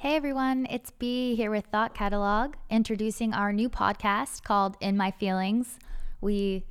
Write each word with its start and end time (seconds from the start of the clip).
Hey 0.00 0.16
everyone, 0.16 0.66
it's 0.70 0.92
B 0.92 1.34
here 1.34 1.50
with 1.50 1.66
Thought 1.66 1.94
Catalog, 1.94 2.54
introducing 2.70 3.34
our 3.34 3.52
new 3.52 3.68
podcast 3.68 4.42
called 4.42 4.78
In 4.80 4.96
My 4.96 5.10
Feelings. 5.10 5.78
We 6.22 6.64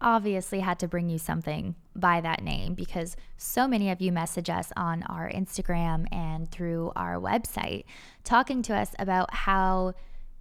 obviously 0.00 0.60
had 0.60 0.78
to 0.78 0.88
bring 0.88 1.10
you 1.10 1.18
something 1.18 1.74
by 1.94 2.22
that 2.22 2.42
name 2.42 2.72
because 2.72 3.18
so 3.36 3.68
many 3.68 3.90
of 3.90 4.00
you 4.00 4.12
message 4.12 4.48
us 4.48 4.72
on 4.78 5.02
our 5.02 5.30
Instagram 5.30 6.06
and 6.10 6.50
through 6.50 6.90
our 6.96 7.16
website 7.16 7.84
talking 8.24 8.62
to 8.62 8.74
us 8.74 8.92
about 8.98 9.34
how 9.34 9.92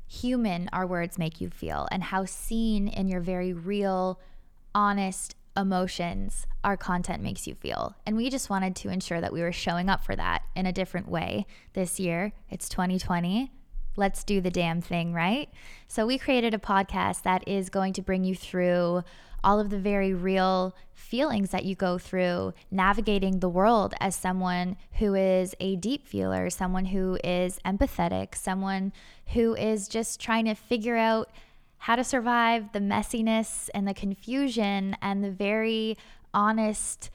human 0.08 0.70
our 0.72 0.88
words 0.88 1.18
make 1.18 1.42
you 1.42 1.50
feel 1.50 1.90
and 1.92 2.04
how 2.04 2.24
seen 2.24 2.88
in 2.88 3.10
your 3.10 3.20
very 3.20 3.52
real, 3.52 4.18
honest, 4.74 5.36
emotions 5.56 6.46
our 6.64 6.78
content 6.78 7.24
makes 7.24 7.48
you 7.48 7.56
feel. 7.56 7.96
And 8.06 8.18
we 8.18 8.30
just 8.30 8.50
wanted 8.50 8.76
to 8.78 8.90
ensure 8.90 9.22
that 9.22 9.34
we 9.34 9.42
were 9.42 9.52
showing 9.52 9.90
up 9.90 10.04
for 10.04 10.16
that 10.16 10.44
in 10.56 10.66
a 10.66 10.74
different 10.74 11.08
way 11.08 11.46
this 11.74 12.00
year. 12.00 12.34
It's 12.50 12.70
2020. 12.70 13.52
Let's 13.96 14.24
do 14.24 14.42
the 14.42 14.52
damn 14.52 14.82
thing, 14.82 15.14
right? 15.14 15.50
So 15.88 16.06
we 16.06 16.18
created 16.18 16.54
a 16.54 16.60
podcast 16.60 17.24
that 17.24 17.48
is 17.48 17.70
going 17.70 17.94
to 17.94 18.02
bring 18.02 18.24
you 18.24 18.36
through 18.36 19.04
all 19.44 19.60
of 19.60 19.70
the 19.70 19.80
very 19.80 20.14
real 20.14 20.76
feelings 20.94 21.52
that 21.52 21.66
you 21.66 21.76
go 21.76 21.98
through 21.98 22.54
navigating 22.72 23.40
the 23.40 23.50
world 23.50 23.94
as 24.00 24.16
someone 24.16 24.76
who 24.94 25.16
is 25.16 25.56
a 25.60 25.76
deep 25.78 26.08
feeler, 26.08 26.50
someone 26.50 26.86
who 26.86 27.18
is 27.24 27.60
empathetic, 27.66 28.36
someone 28.36 28.92
who 29.28 29.56
is 29.56 29.88
just 29.88 30.20
trying 30.20 30.46
to 30.46 30.56
figure 30.56 30.98
out 30.98 31.30
how 31.80 31.96
to 31.96 32.04
survive 32.04 32.72
the 32.74 32.80
messiness 32.80 33.70
and 33.74 33.88
the 33.88 33.94
confusion 33.94 34.96
and 35.02 35.24
the 35.24 35.32
very 35.32 35.98
honest 36.34 37.10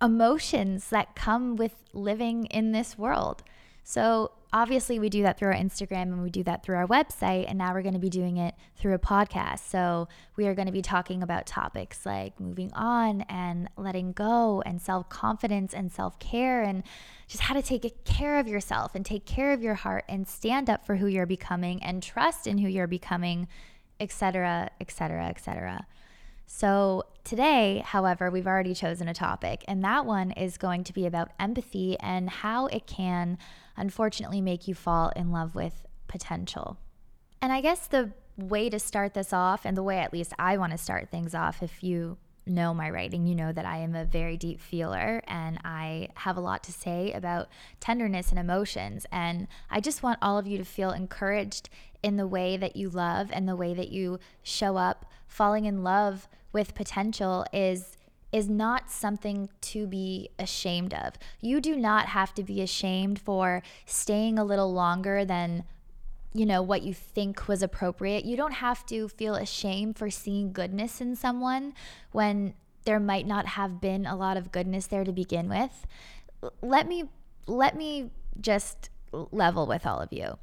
emotions 0.00 0.90
that 0.90 1.14
come 1.14 1.56
with 1.56 1.74
living 1.92 2.46
in 2.46 2.72
this 2.72 2.96
world. 2.96 3.42
So, 3.82 4.32
obviously, 4.52 4.98
we 4.98 5.08
do 5.08 5.22
that 5.22 5.38
through 5.38 5.48
our 5.48 5.54
Instagram 5.54 6.02
and 6.02 6.22
we 6.22 6.30
do 6.30 6.42
that 6.44 6.62
through 6.62 6.76
our 6.76 6.86
website. 6.86 7.46
And 7.48 7.58
now 7.58 7.74
we're 7.74 7.82
going 7.82 7.94
to 7.94 8.00
be 8.00 8.08
doing 8.08 8.36
it 8.36 8.54
through 8.76 8.94
a 8.94 8.98
podcast. 8.98 9.60
So, 9.60 10.08
we 10.36 10.46
are 10.46 10.54
going 10.54 10.66
to 10.66 10.72
be 10.72 10.82
talking 10.82 11.22
about 11.22 11.46
topics 11.46 12.06
like 12.06 12.38
moving 12.40 12.72
on 12.72 13.22
and 13.22 13.68
letting 13.76 14.12
go 14.12 14.62
and 14.64 14.80
self 14.80 15.08
confidence 15.08 15.74
and 15.74 15.92
self 15.92 16.18
care 16.18 16.62
and 16.62 16.82
just 17.26 17.42
how 17.42 17.54
to 17.54 17.62
take 17.62 18.04
care 18.04 18.38
of 18.38 18.48
yourself 18.48 18.94
and 18.94 19.04
take 19.04 19.26
care 19.26 19.52
of 19.52 19.62
your 19.62 19.74
heart 19.74 20.04
and 20.08 20.26
stand 20.26 20.70
up 20.70 20.86
for 20.86 20.96
who 20.96 21.06
you're 21.06 21.26
becoming 21.26 21.82
and 21.82 22.02
trust 22.02 22.46
in 22.46 22.58
who 22.58 22.68
you're 22.68 22.86
becoming, 22.86 23.48
etc., 24.00 24.70
etc., 24.80 25.26
etc. 25.26 25.86
So, 26.50 27.04
today, 27.24 27.82
however, 27.84 28.30
we've 28.30 28.46
already 28.46 28.72
chosen 28.72 29.06
a 29.06 29.12
topic, 29.12 29.62
and 29.68 29.84
that 29.84 30.06
one 30.06 30.30
is 30.32 30.56
going 30.56 30.82
to 30.84 30.94
be 30.94 31.04
about 31.04 31.30
empathy 31.38 31.98
and 32.00 32.30
how 32.30 32.68
it 32.68 32.86
can 32.86 33.36
unfortunately 33.78 34.40
make 34.40 34.68
you 34.68 34.74
fall 34.74 35.12
in 35.16 35.32
love 35.32 35.54
with 35.54 35.86
potential. 36.08 36.78
And 37.40 37.52
I 37.52 37.60
guess 37.60 37.86
the 37.86 38.12
way 38.36 38.68
to 38.70 38.78
start 38.78 39.14
this 39.14 39.32
off, 39.32 39.64
and 39.64 39.76
the 39.76 39.82
way 39.82 39.98
at 39.98 40.12
least 40.12 40.32
I 40.38 40.56
want 40.56 40.72
to 40.72 40.78
start 40.78 41.10
things 41.10 41.34
off, 41.34 41.62
if 41.62 41.82
you 41.82 42.18
know 42.46 42.72
my 42.72 42.88
writing, 42.88 43.26
you 43.26 43.34
know 43.34 43.52
that 43.52 43.66
I 43.66 43.78
am 43.78 43.94
a 43.94 44.04
very 44.04 44.36
deep 44.36 44.60
feeler 44.60 45.22
and 45.26 45.58
I 45.64 46.08
have 46.14 46.36
a 46.36 46.40
lot 46.40 46.62
to 46.64 46.72
say 46.72 47.12
about 47.12 47.48
tenderness 47.78 48.30
and 48.30 48.38
emotions. 48.38 49.06
And 49.12 49.48
I 49.70 49.80
just 49.80 50.02
want 50.02 50.18
all 50.22 50.38
of 50.38 50.46
you 50.46 50.56
to 50.56 50.64
feel 50.64 50.90
encouraged 50.90 51.68
in 52.02 52.16
the 52.16 52.26
way 52.26 52.56
that 52.56 52.74
you 52.74 52.88
love 52.88 53.28
and 53.32 53.46
the 53.46 53.56
way 53.56 53.74
that 53.74 53.90
you 53.90 54.18
show 54.42 54.76
up. 54.76 55.04
Falling 55.26 55.66
in 55.66 55.82
love 55.82 56.26
with 56.52 56.74
potential 56.74 57.44
is 57.52 57.97
is 58.32 58.48
not 58.48 58.90
something 58.90 59.48
to 59.60 59.86
be 59.86 60.30
ashamed 60.38 60.92
of. 60.92 61.14
You 61.40 61.60
do 61.60 61.76
not 61.76 62.06
have 62.06 62.34
to 62.34 62.42
be 62.42 62.60
ashamed 62.60 63.18
for 63.18 63.62
staying 63.86 64.38
a 64.38 64.44
little 64.44 64.72
longer 64.72 65.24
than 65.24 65.64
you 66.34 66.44
know 66.44 66.62
what 66.62 66.82
you 66.82 66.92
think 66.92 67.48
was 67.48 67.62
appropriate. 67.62 68.24
You 68.24 68.36
don't 68.36 68.54
have 68.54 68.84
to 68.86 69.08
feel 69.08 69.34
ashamed 69.34 69.96
for 69.96 70.10
seeing 70.10 70.52
goodness 70.52 71.00
in 71.00 71.16
someone 71.16 71.72
when 72.12 72.54
there 72.84 73.00
might 73.00 73.26
not 73.26 73.46
have 73.46 73.80
been 73.80 74.06
a 74.06 74.16
lot 74.16 74.36
of 74.36 74.52
goodness 74.52 74.86
there 74.86 75.04
to 75.04 75.12
begin 75.12 75.48
with. 75.48 75.86
Let 76.62 76.86
me 76.86 77.04
let 77.46 77.76
me 77.76 78.10
just 78.40 78.90
level 79.12 79.66
with 79.66 79.86
all 79.86 80.00
of 80.00 80.12
you. 80.12 80.38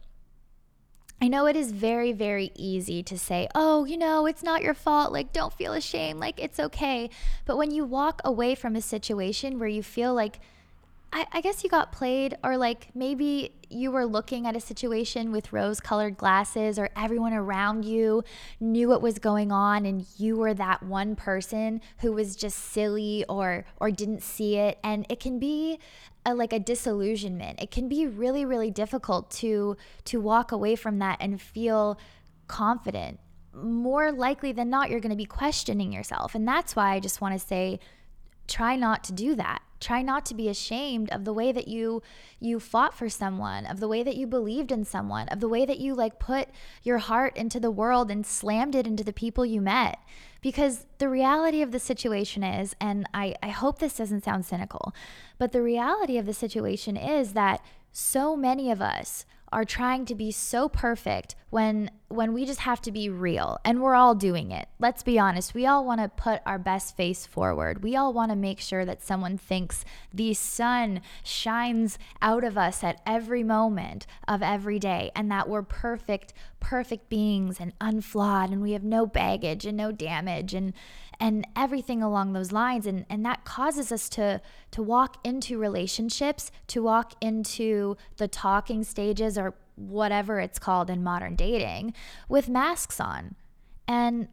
I 1.21 1.27
know 1.27 1.45
it 1.47 1.55
is 1.55 1.71
very, 1.71 2.11
very 2.11 2.51
easy 2.55 3.01
to 3.03 3.17
say, 3.17 3.47
oh, 3.55 3.85
you 3.85 3.97
know, 3.97 4.25
it's 4.25 4.43
not 4.43 4.61
your 4.61 4.73
fault. 4.73 5.13
Like, 5.13 5.31
don't 5.31 5.53
feel 5.53 5.73
ashamed. 5.73 6.19
Like, 6.19 6.39
it's 6.39 6.59
okay. 6.59 7.09
But 7.45 7.57
when 7.57 7.71
you 7.71 7.85
walk 7.85 8.21
away 8.25 8.53
from 8.53 8.75
a 8.75 8.81
situation 8.81 9.57
where 9.57 9.69
you 9.69 9.81
feel 9.81 10.13
like, 10.13 10.39
I, 11.13 11.25
I 11.31 11.41
guess 11.41 11.63
you 11.63 11.69
got 11.69 11.91
played, 11.91 12.35
or 12.43 12.57
like 12.57 12.89
maybe 12.93 13.53
you 13.69 13.89
were 13.91 14.05
looking 14.05 14.45
at 14.45 14.55
a 14.55 14.59
situation 14.59 15.31
with 15.31 15.53
rose 15.53 15.79
colored 15.79 16.17
glasses, 16.17 16.77
or 16.77 16.89
everyone 16.95 17.33
around 17.33 17.85
you 17.85 18.23
knew 18.59 18.89
what 18.89 19.01
was 19.01 19.17
going 19.19 19.51
on, 19.51 19.85
and 19.85 20.05
you 20.17 20.35
were 20.35 20.53
that 20.53 20.83
one 20.83 21.15
person 21.15 21.79
who 21.99 22.11
was 22.11 22.35
just 22.35 22.57
silly 22.57 23.23
or, 23.29 23.65
or 23.79 23.91
didn't 23.91 24.23
see 24.23 24.57
it. 24.57 24.77
And 24.83 25.05
it 25.09 25.21
can 25.21 25.39
be 25.39 25.79
a, 26.25 26.33
like 26.33 26.51
a 26.51 26.59
disillusionment. 26.59 27.61
It 27.61 27.71
can 27.71 27.87
be 27.87 28.07
really, 28.07 28.43
really 28.43 28.71
difficult 28.71 29.31
to 29.31 29.77
to 30.05 30.19
walk 30.19 30.51
away 30.51 30.75
from 30.75 30.99
that 30.99 31.17
and 31.21 31.41
feel 31.41 31.97
confident. 32.47 33.19
More 33.53 34.11
likely 34.11 34.51
than 34.51 34.69
not, 34.69 34.89
you're 34.89 34.99
going 34.99 35.11
to 35.11 35.15
be 35.15 35.25
questioning 35.25 35.93
yourself, 35.93 36.35
and 36.35 36.45
that's 36.45 36.75
why 36.75 36.91
I 36.91 36.99
just 36.99 37.21
want 37.21 37.39
to 37.39 37.47
say, 37.47 37.79
try 38.47 38.75
not 38.75 39.03
to 39.05 39.13
do 39.13 39.35
that. 39.35 39.61
Try 39.79 40.01
not 40.01 40.25
to 40.27 40.33
be 40.33 40.49
ashamed 40.49 41.11
of 41.11 41.25
the 41.25 41.33
way 41.33 41.51
that 41.51 41.67
you 41.67 42.01
you 42.39 42.59
fought 42.59 42.93
for 42.93 43.09
someone, 43.09 43.65
of 43.65 43.79
the 43.79 43.87
way 43.87 44.03
that 44.03 44.15
you 44.15 44.25
believed 44.25 44.71
in 44.71 44.85
someone, 44.85 45.27
of 45.27 45.39
the 45.41 45.49
way 45.49 45.65
that 45.65 45.79
you 45.79 45.93
like 45.93 46.17
put 46.17 46.49
your 46.81 46.97
heart 46.97 47.35
into 47.37 47.59
the 47.59 47.69
world 47.69 48.09
and 48.09 48.25
slammed 48.25 48.73
it 48.73 48.87
into 48.87 49.03
the 49.03 49.13
people 49.13 49.45
you 49.45 49.61
met. 49.61 49.99
Because 50.41 50.85
the 50.97 51.09
reality 51.09 51.61
of 51.61 51.71
the 51.71 51.79
situation 51.79 52.43
is, 52.43 52.75
and 52.79 53.07
I, 53.13 53.35
I 53.43 53.49
hope 53.49 53.79
this 53.79 53.97
doesn't 53.97 54.23
sound 54.23 54.45
cynical, 54.45 54.93
but 55.37 55.51
the 55.51 55.61
reality 55.61 56.17
of 56.17 56.25
the 56.25 56.33
situation 56.33 56.97
is 56.97 57.33
that 57.33 57.63
so 57.91 58.35
many 58.35 58.71
of 58.71 58.81
us 58.81 59.25
are 59.55 59.63
trying 59.63 60.03
to 60.03 60.13
be 60.13 60.31
so 60.31 60.67
perfect 60.67 61.33
when 61.49 61.89
when 62.09 62.33
we 62.33 62.45
just 62.45 62.59
have 62.59 62.81
to 62.81 62.91
be 62.91 63.09
real 63.09 63.57
and 63.63 63.81
we're 63.81 63.95
all 63.95 64.13
doing 64.13 64.51
it. 64.51 64.67
Let's 64.79 65.01
be 65.01 65.17
honest, 65.17 65.53
we 65.53 65.65
all 65.65 65.85
want 65.85 66.01
to 66.01 66.09
put 66.09 66.41
our 66.45 66.59
best 66.59 66.97
face 66.97 67.25
forward. 67.25 67.81
We 67.81 67.95
all 67.95 68.11
want 68.11 68.31
to 68.31 68.35
make 68.35 68.59
sure 68.59 68.83
that 68.83 69.01
someone 69.01 69.37
thinks 69.37 69.85
the 70.13 70.33
sun 70.33 70.99
shines 71.23 71.97
out 72.21 72.43
of 72.43 72.57
us 72.57 72.83
at 72.83 73.01
every 73.05 73.43
moment 73.43 74.05
of 74.27 74.43
every 74.43 74.77
day 74.77 75.09
and 75.15 75.31
that 75.31 75.47
we're 75.47 75.63
perfect 75.63 76.33
perfect 76.59 77.07
beings 77.09 77.57
and 77.59 77.71
unflawed 77.79 78.49
and 78.49 78.61
we 78.61 78.73
have 78.73 78.83
no 78.83 79.05
baggage 79.05 79.65
and 79.65 79.77
no 79.77 79.91
damage 79.91 80.53
and 80.53 80.73
and 81.19 81.47
everything 81.55 82.01
along 82.01 82.33
those 82.33 82.51
lines. 82.51 82.85
And 82.85 83.05
and 83.09 83.25
that 83.25 83.45
causes 83.45 83.91
us 83.91 84.09
to 84.09 84.41
to 84.71 84.83
walk 84.83 85.17
into 85.23 85.57
relationships 85.57 86.51
to 86.67 86.83
walk 86.83 87.13
into 87.21 87.97
the 88.17 88.27
talking 88.27 88.83
stages 88.83 89.37
or 89.37 89.53
whatever 89.75 90.39
it's 90.39 90.59
called 90.59 90.89
in 90.89 91.03
modern 91.03 91.35
dating 91.35 91.93
with 92.29 92.49
masks 92.49 92.99
on. 92.99 93.35
And 93.87 94.29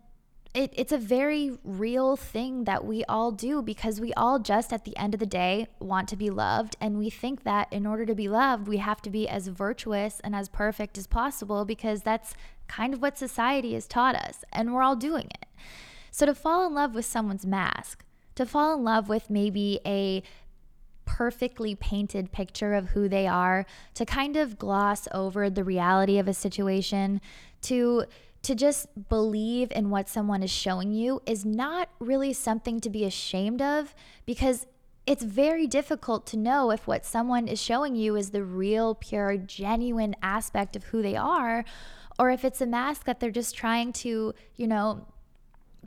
it, 0.54 0.70
it's 0.76 0.93
a 0.93 0.98
very 0.98 1.59
real 1.65 2.15
thing 2.15 2.65
that 2.65 2.84
we 2.84 3.04
all 3.04 3.32
do 3.32 3.62
because 3.62 4.00
we 4.00 4.12
all 4.14 4.38
just 4.38 4.70
at 4.72 4.84
the 4.84 4.94
end 4.99 5.14
of 5.14 5.20
the 5.20 5.26
day 5.26 5.66
want 5.81 6.09
to 6.09 6.16
be 6.16 6.28
loved. 6.28 6.76
And 6.81 6.99
we 6.99 7.09
think 7.09 7.44
that 7.44 7.72
in 7.72 7.87
order 7.87 8.04
to 8.04 8.14
be 8.14 8.28
loved 8.28 8.69
we 8.69 8.76
have 8.78 9.00
to 9.03 9.10
be 9.10 9.28
as 9.28 9.49
virtuous 9.49 10.20
and 10.22 10.34
as 10.34 10.49
perfect 10.49 10.99
as 10.99 11.06
possible 11.06 11.64
because 11.64 12.03
that's 12.03 12.34
kind 12.69 12.94
of 12.94 13.03
what 13.03 13.19
society 13.19 13.75
has 13.75 13.87
taught 13.87 14.14
us. 14.14 14.44
And 14.53 14.75
we're 14.75 14.82
all 14.82 14.97
doing 14.97 15.28
it 15.41 15.47
so 16.12 16.26
to 16.26 16.34
fall 16.34 16.66
in 16.66 16.74
love 16.74 16.94
with 16.94 17.06
someone's 17.06 17.46
mask, 17.46 18.04
to 18.36 18.46
fall 18.46 18.74
in 18.76 18.84
love 18.84 19.08
with 19.08 19.30
maybe 19.30 19.80
a 19.84 20.22
perfectly 21.04 21.74
painted 21.74 22.30
picture 22.30 22.74
of 22.74 22.90
who 22.90 23.08
they 23.08 23.26
are, 23.26 23.66
to 23.94 24.04
kind 24.04 24.37
of 24.37 24.58
gloss 24.58 25.08
over 25.12 25.50
the 25.50 25.64
reality 25.64 26.19
of 26.19 26.28
a 26.28 26.34
situation, 26.34 27.20
to 27.62 28.04
to 28.42 28.54
just 28.56 28.88
believe 29.08 29.70
in 29.70 29.88
what 29.88 30.08
someone 30.08 30.42
is 30.42 30.50
showing 30.50 30.92
you 30.92 31.22
is 31.26 31.44
not 31.44 31.88
really 32.00 32.32
something 32.32 32.81
to 32.81 32.90
be 32.90 33.04
ashamed 33.04 33.62
of 33.62 33.94
because 34.26 34.66
it's 35.06 35.22
very 35.22 35.66
difficult 35.69 36.26
to 36.26 36.37
know 36.37 36.72
if 36.72 36.87
what 36.87 37.04
someone 37.04 37.46
is 37.46 37.60
showing 37.62 37.94
you 37.94 38.16
is 38.16 38.31
the 38.31 38.42
real, 38.42 38.96
pure, 38.96 39.37
genuine 39.37 40.14
aspect 40.22 40.75
of 40.75 40.84
who 40.84 41.02
they 41.02 41.14
are, 41.14 41.64
or 42.19 42.31
if 42.31 42.44
it's 42.44 42.60
a 42.60 42.66
mask 42.66 43.04
that 43.04 43.20
they're 43.20 43.31
just 43.31 43.56
trying 43.56 43.92
to, 43.92 44.34
you 44.56 44.66
know, 44.66 45.06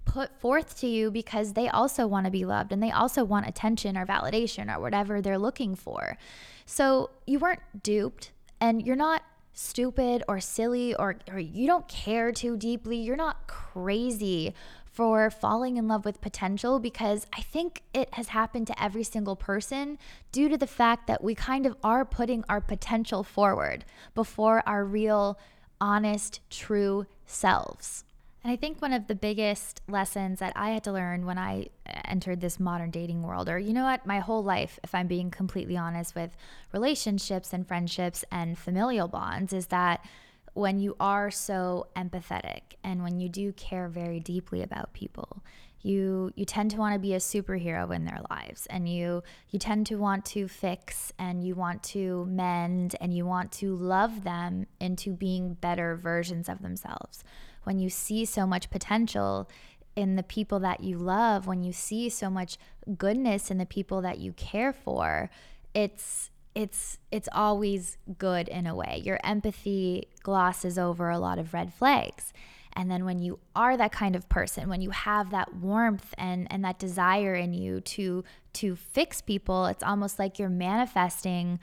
put 0.06 0.40
forth 0.40 0.80
to 0.80 0.88
you 0.88 1.12
because 1.12 1.54
they 1.54 1.68
also 1.68 2.08
want 2.08 2.26
to 2.26 2.32
be 2.32 2.46
loved 2.46 2.72
and 2.72 2.82
they 2.82 2.92
also 2.92 3.24
want 3.24 3.48
attention 3.48 3.98
or 3.98 4.06
validation 4.06 4.74
or 4.74 4.80
whatever 4.80 5.22
they're 5.22 5.38
looking 5.38 5.76
for. 5.76 6.18
So 6.66 7.10
you 7.28 7.40
weren't 7.40 7.84
duped 7.84 8.32
and 8.62 8.86
you're 8.86 8.96
not 8.96 9.24
stupid 9.54 10.24
or 10.28 10.40
silly 10.40 10.96
or, 10.96 11.18
or 11.32 11.40
you 11.40 11.68
don't 11.68 11.88
care 11.88 12.32
too 12.32 12.58
deeply. 12.58 12.98
You're 12.98 13.16
not 13.16 13.48
crazy 13.48 14.54
for 14.96 15.30
falling 15.30 15.76
in 15.76 15.90
love 15.90 16.06
with 16.06 16.22
potential 16.22 16.80
because 16.80 17.28
I 17.38 17.42
think 17.42 17.84
it 17.94 18.14
has 18.14 18.30
happened 18.30 18.68
to 18.68 18.84
every 18.84 19.04
single 19.04 19.36
person 19.36 19.98
due 20.32 20.48
to 20.48 20.58
the 20.58 20.68
fact 20.68 21.08
that 21.08 21.22
we 21.22 21.36
kind 21.36 21.66
of 21.66 21.76
are 21.84 22.06
putting 22.06 22.46
our 22.48 22.62
potential 22.62 23.22
forward 23.22 23.84
before 24.14 24.64
our 24.66 24.86
real, 24.86 25.38
honest, 25.82 26.40
true 26.50 27.06
selves. 27.26 28.05
And 28.46 28.52
I 28.52 28.58
think 28.58 28.80
one 28.80 28.94
of 28.94 29.08
the 29.08 29.16
biggest 29.16 29.82
lessons 29.88 30.38
that 30.38 30.54
I 30.56 30.70
had 30.70 30.84
to 30.84 30.92
learn 30.92 31.26
when 31.26 31.40
I 31.40 31.70
uh, 31.90 32.02
entered 32.06 32.42
this 32.42 32.60
modern 32.60 32.92
dating 32.92 33.24
world, 33.24 33.50
or 33.50 33.58
you 33.58 33.74
know 33.74 33.86
what, 33.86 34.06
my 34.06 34.20
whole 34.20 34.44
life, 34.44 34.78
if 34.84 34.94
I'm 34.94 35.08
being 35.08 35.32
completely 35.32 35.76
honest 35.78 36.14
with 36.14 36.38
relationships 36.72 37.54
and 37.54 37.68
friendships 37.68 38.24
and 38.32 38.56
familial 38.56 39.08
bonds, 39.08 39.52
is 39.52 39.66
that 39.68 40.06
when 40.54 40.78
you 40.78 40.96
are 41.00 41.32
so 41.32 41.88
empathetic 41.96 42.76
and 42.84 43.02
when 43.02 43.20
you 43.20 43.30
do 43.30 43.52
care 43.54 43.88
very 43.88 44.20
deeply 44.20 44.62
about 44.62 44.94
people 44.94 45.44
you 45.82 46.32
you 46.36 46.46
tend 46.46 46.72
to 46.72 46.78
want 46.78 46.94
to 46.94 47.00
be 47.00 47.14
a 47.14 47.20
superhero 47.20 47.94
in 47.96 48.06
their 48.06 48.22
lives 48.32 48.66
and 48.68 48.90
you 48.90 49.22
you 49.52 49.60
tend 49.60 49.86
to 49.86 49.98
want 49.98 50.26
to 50.26 50.48
fix 50.48 51.14
and 51.20 51.44
you 51.44 51.54
want 51.54 51.84
to 51.84 52.26
mend 52.26 52.96
and 53.00 53.14
you 53.14 53.24
want 53.24 53.52
to 53.52 53.76
love 53.76 54.24
them 54.24 54.66
into 54.80 55.12
being 55.12 55.54
better 55.54 55.96
versions 55.96 56.50
of 56.50 56.64
themselves 56.64 57.24
when 57.66 57.80
you 57.80 57.90
see 57.90 58.26
so 58.26 58.46
much 58.46 58.70
potential 58.70 59.50
in 59.96 60.16
the 60.16 60.24
people 60.24 60.60
that 60.60 60.82
you 60.82 60.98
love 60.98 61.48
when 61.48 61.64
you 61.64 61.72
see 61.72 62.10
so 62.10 62.30
much 62.30 62.58
goodness 62.98 63.50
in 63.50 63.58
the 63.58 63.66
people 63.66 64.02
that 64.02 64.20
you 64.20 64.34
care 64.34 64.74
for 64.74 65.30
it's 65.74 66.30
it's 66.56 66.98
it's 67.12 67.28
always 67.34 67.98
good 68.18 68.48
in 68.48 68.66
a 68.66 68.74
way. 68.74 69.02
Your 69.04 69.20
empathy 69.24 70.08
glosses 70.24 70.80
over 70.80 71.10
a 71.10 71.20
lot 71.20 71.38
of 71.38 71.54
red 71.54 71.74
flags. 71.74 72.32
And 72.78 72.90
then 72.90 73.06
when 73.06 73.20
you 73.20 73.40
are 73.56 73.78
that 73.78 73.92
kind 73.92 74.16
of 74.16 74.28
person, 74.28 74.68
when 74.68 74.82
you 74.82 74.90
have 74.90 75.32
that 75.32 75.56
warmth 75.56 76.14
and, 76.18 76.48
and 76.52 76.64
that 76.66 76.80
desire 76.80 77.36
in 77.36 77.54
you 77.54 77.82
to 77.82 78.24
to 78.54 78.76
fix 78.76 79.22
people, 79.22 79.66
it's 79.66 79.84
almost 79.84 80.18
like 80.18 80.40
you're 80.40 80.50
manifesting 80.50 81.60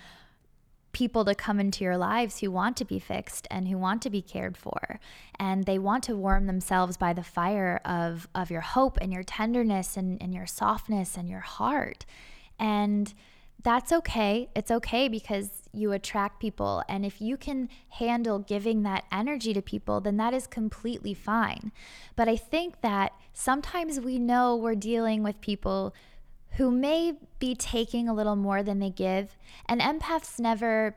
people 0.92 1.24
to 1.24 1.34
come 1.34 1.58
into 1.58 1.84
your 1.84 1.96
lives 1.96 2.40
who 2.40 2.50
want 2.50 2.76
to 2.76 2.84
be 2.84 2.98
fixed 2.98 3.48
and 3.50 3.68
who 3.68 3.78
want 3.78 4.02
to 4.02 4.10
be 4.10 4.22
cared 4.22 4.56
for. 4.56 5.00
And 5.38 5.64
they 5.64 5.78
want 5.78 6.04
to 6.04 6.16
warm 6.16 6.46
themselves 6.46 6.96
by 6.96 7.12
the 7.12 7.22
fire 7.22 7.80
of, 7.84 8.28
of 8.34 8.50
your 8.50 8.60
hope 8.60 8.98
and 9.00 9.12
your 9.12 9.22
tenderness 9.22 9.96
and, 9.96 10.22
and 10.22 10.34
your 10.34 10.46
softness 10.46 11.16
and 11.16 11.28
your 11.28 11.40
heart. 11.40 12.04
And 12.58 13.12
that's 13.62 13.92
okay. 13.92 14.48
It's 14.54 14.70
okay 14.70 15.08
because 15.08 15.62
you 15.72 15.92
attract 15.92 16.40
people. 16.40 16.82
And 16.88 17.06
if 17.06 17.20
you 17.20 17.36
can 17.36 17.68
handle 17.90 18.38
giving 18.40 18.82
that 18.82 19.04
energy 19.12 19.54
to 19.54 19.62
people, 19.62 20.00
then 20.00 20.16
that 20.16 20.34
is 20.34 20.46
completely 20.46 21.14
fine. 21.14 21.72
But 22.16 22.28
I 22.28 22.36
think 22.36 22.80
that 22.80 23.12
sometimes 23.32 24.00
we 24.00 24.18
know 24.18 24.56
we're 24.56 24.74
dealing 24.74 25.22
with 25.22 25.40
people 25.40 25.94
who 26.56 26.70
may 26.70 27.14
be 27.38 27.54
taking 27.54 28.08
a 28.08 28.14
little 28.14 28.37
more 28.37 28.62
than 28.62 28.78
they 28.78 28.90
give. 28.90 29.37
And 29.66 29.81
empaths 29.81 30.38
never 30.38 30.96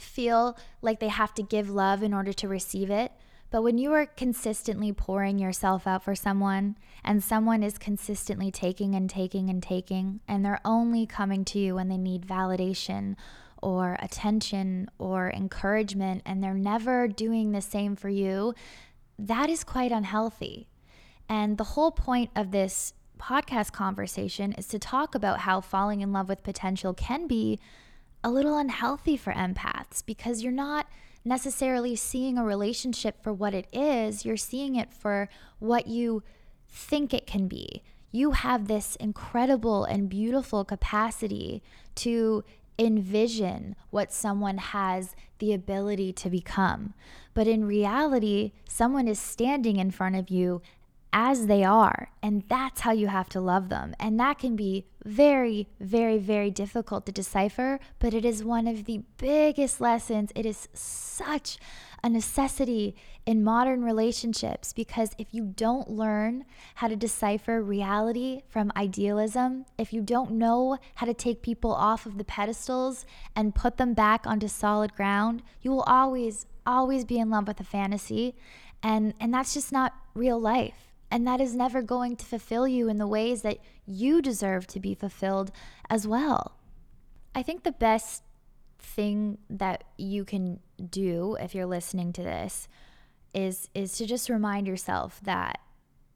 feel 0.00 0.56
like 0.80 1.00
they 1.00 1.08
have 1.08 1.34
to 1.34 1.42
give 1.42 1.70
love 1.70 2.02
in 2.02 2.14
order 2.14 2.32
to 2.32 2.48
receive 2.48 2.90
it. 2.90 3.12
But 3.50 3.62
when 3.62 3.76
you 3.76 3.92
are 3.92 4.06
consistently 4.06 4.92
pouring 4.92 5.38
yourself 5.38 5.86
out 5.86 6.02
for 6.02 6.14
someone 6.14 6.78
and 7.04 7.22
someone 7.22 7.62
is 7.62 7.76
consistently 7.76 8.50
taking 8.50 8.94
and 8.94 9.10
taking 9.10 9.50
and 9.50 9.62
taking, 9.62 10.20
and 10.26 10.44
they're 10.44 10.60
only 10.64 11.06
coming 11.06 11.44
to 11.46 11.58
you 11.58 11.74
when 11.74 11.88
they 11.88 11.98
need 11.98 12.26
validation 12.26 13.14
or 13.60 13.96
attention 14.00 14.90
or 14.98 15.30
encouragement, 15.30 16.22
and 16.24 16.42
they're 16.42 16.54
never 16.54 17.06
doing 17.06 17.52
the 17.52 17.60
same 17.60 17.94
for 17.94 18.08
you, 18.08 18.54
that 19.18 19.48
is 19.48 19.62
quite 19.62 19.92
unhealthy. 19.92 20.66
And 21.28 21.58
the 21.58 21.64
whole 21.64 21.92
point 21.92 22.30
of 22.34 22.50
this 22.50 22.94
podcast 23.22 23.72
conversation 23.72 24.52
is 24.52 24.66
to 24.66 24.78
talk 24.78 25.14
about 25.14 25.40
how 25.40 25.60
falling 25.60 26.00
in 26.00 26.12
love 26.12 26.28
with 26.28 26.42
potential 26.42 26.92
can 26.92 27.28
be 27.28 27.60
a 28.24 28.30
little 28.30 28.58
unhealthy 28.58 29.16
for 29.16 29.32
empaths 29.32 30.04
because 30.04 30.42
you're 30.42 30.52
not 30.52 30.86
necessarily 31.24 31.94
seeing 31.94 32.36
a 32.36 32.44
relationship 32.44 33.22
for 33.22 33.32
what 33.32 33.54
it 33.54 33.66
is, 33.72 34.24
you're 34.24 34.36
seeing 34.36 34.74
it 34.74 34.92
for 34.92 35.28
what 35.60 35.86
you 35.86 36.22
think 36.68 37.14
it 37.14 37.26
can 37.26 37.46
be. 37.46 37.82
You 38.10 38.32
have 38.32 38.66
this 38.66 38.96
incredible 38.96 39.84
and 39.84 40.08
beautiful 40.08 40.64
capacity 40.64 41.62
to 41.96 42.44
envision 42.78 43.76
what 43.90 44.12
someone 44.12 44.58
has 44.58 45.14
the 45.38 45.52
ability 45.52 46.12
to 46.12 46.28
become. 46.28 46.94
But 47.34 47.46
in 47.46 47.64
reality, 47.64 48.52
someone 48.68 49.06
is 49.06 49.18
standing 49.18 49.76
in 49.76 49.90
front 49.90 50.16
of 50.16 50.28
you 50.28 50.60
as 51.12 51.46
they 51.46 51.62
are. 51.62 52.08
And 52.22 52.44
that's 52.48 52.80
how 52.80 52.92
you 52.92 53.08
have 53.08 53.28
to 53.30 53.40
love 53.40 53.68
them. 53.68 53.94
And 54.00 54.18
that 54.20 54.38
can 54.38 54.56
be 54.56 54.86
very, 55.04 55.68
very, 55.80 56.18
very 56.18 56.50
difficult 56.50 57.06
to 57.06 57.12
decipher, 57.12 57.80
but 57.98 58.14
it 58.14 58.24
is 58.24 58.44
one 58.44 58.66
of 58.66 58.84
the 58.84 59.02
biggest 59.18 59.80
lessons. 59.80 60.30
It 60.34 60.46
is 60.46 60.68
such 60.72 61.58
a 62.04 62.08
necessity 62.08 62.96
in 63.24 63.44
modern 63.44 63.84
relationships 63.84 64.72
because 64.72 65.14
if 65.18 65.28
you 65.32 65.44
don't 65.44 65.88
learn 65.88 66.44
how 66.76 66.88
to 66.88 66.96
decipher 66.96 67.62
reality 67.62 68.42
from 68.48 68.72
idealism, 68.76 69.64
if 69.78 69.92
you 69.92 70.00
don't 70.00 70.32
know 70.32 70.78
how 70.96 71.06
to 71.06 71.14
take 71.14 71.42
people 71.42 71.72
off 71.72 72.06
of 72.06 72.18
the 72.18 72.24
pedestals 72.24 73.06
and 73.36 73.54
put 73.54 73.76
them 73.76 73.94
back 73.94 74.26
onto 74.26 74.48
solid 74.48 74.94
ground, 74.94 75.42
you 75.60 75.70
will 75.70 75.82
always, 75.82 76.46
always 76.66 77.04
be 77.04 77.18
in 77.18 77.30
love 77.30 77.46
with 77.46 77.60
a 77.60 77.64
fantasy. 77.64 78.34
And, 78.82 79.14
and 79.20 79.32
that's 79.32 79.54
just 79.54 79.70
not 79.70 79.94
real 80.14 80.40
life. 80.40 80.91
And 81.12 81.26
that 81.26 81.42
is 81.42 81.54
never 81.54 81.82
going 81.82 82.16
to 82.16 82.24
fulfill 82.24 82.66
you 82.66 82.88
in 82.88 82.96
the 82.96 83.06
ways 83.06 83.42
that 83.42 83.58
you 83.84 84.22
deserve 84.22 84.66
to 84.68 84.80
be 84.80 84.94
fulfilled 84.94 85.52
as 85.90 86.08
well. 86.08 86.56
I 87.34 87.42
think 87.42 87.64
the 87.64 87.72
best 87.72 88.22
thing 88.78 89.36
that 89.50 89.84
you 89.98 90.24
can 90.24 90.60
do 90.88 91.36
if 91.38 91.54
you're 91.54 91.66
listening 91.66 92.14
to 92.14 92.22
this 92.22 92.66
is 93.34 93.68
is 93.74 93.92
to 93.98 94.06
just 94.06 94.30
remind 94.30 94.66
yourself 94.66 95.20
that 95.24 95.58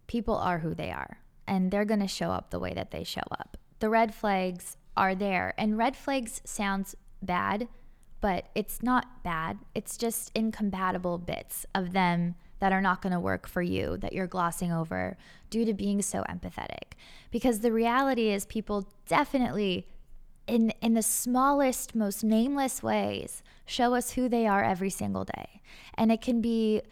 people 0.07 0.35
are 0.35 0.61
who 0.61 0.75
they 0.75 0.91
are 0.91 1.19
and 1.47 1.71
they're 1.71 1.85
going 1.85 2.01
to 2.01 2.09
show 2.09 2.31
up 2.31 2.49
the 2.49 2.59
way 2.59 2.73
that 2.73 2.91
they 2.91 3.05
show 3.05 3.23
up. 3.33 3.59
The 3.81 3.91
red 3.91 4.15
flags 4.15 4.79
are 4.97 5.15
there 5.15 5.53
and 5.59 5.77
red 5.77 5.95
flags 5.95 6.41
sounds 6.47 6.95
bad, 7.21 7.69
but 8.23 8.49
it's 8.55 8.83
not 8.83 9.23
bad. 9.23 9.59
It's 9.75 9.99
just 9.99 10.33
incompatible 10.35 11.19
bits 11.19 11.67
of 11.75 11.93
them 11.93 12.35
that 12.59 12.73
are 12.73 12.81
not 12.81 13.03
going 13.03 13.13
to 13.13 13.21
work 13.21 13.47
for 13.47 13.63
you 13.63 13.97
that 13.99 14.13
you're 14.13 14.27
glossing 14.27 14.73
over 14.73 15.17
due 15.51 15.65
to 15.65 15.75
being 15.75 16.03
so 16.03 16.23
empathetic. 16.29 16.95
Because 17.31 17.61
the 17.61 17.73
reality 17.73 18.31
is, 18.31 18.47
people 18.47 18.89
definitely, 19.07 19.87
in, 20.47 20.71
in 20.81 20.95
the 20.95 21.03
smallest, 21.03 21.95
most 21.95 22.25
nameless 22.25 22.83
ways, 22.83 23.43
show 23.67 23.95
us 23.95 24.13
who 24.13 24.29
they 24.29 24.47
are 24.47 24.65
every 24.65 24.91
single 24.91 25.25
day. 25.25 25.61
And 25.95 26.11
it 26.11 26.21
can 26.21 26.41
be 26.41 26.83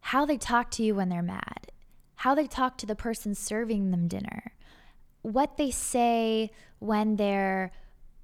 how 0.00 0.26
they 0.26 0.36
talk 0.36 0.70
to 0.72 0.82
you 0.82 0.94
when 0.94 1.08
they're 1.08 1.22
mad, 1.22 1.72
how 2.16 2.34
they 2.34 2.46
talk 2.46 2.76
to 2.78 2.86
the 2.86 2.96
person 2.96 3.34
serving 3.34 3.90
them 3.90 4.08
dinner, 4.08 4.52
what 5.22 5.56
they 5.56 5.70
say 5.70 6.50
when 6.78 7.16
they're 7.16 7.72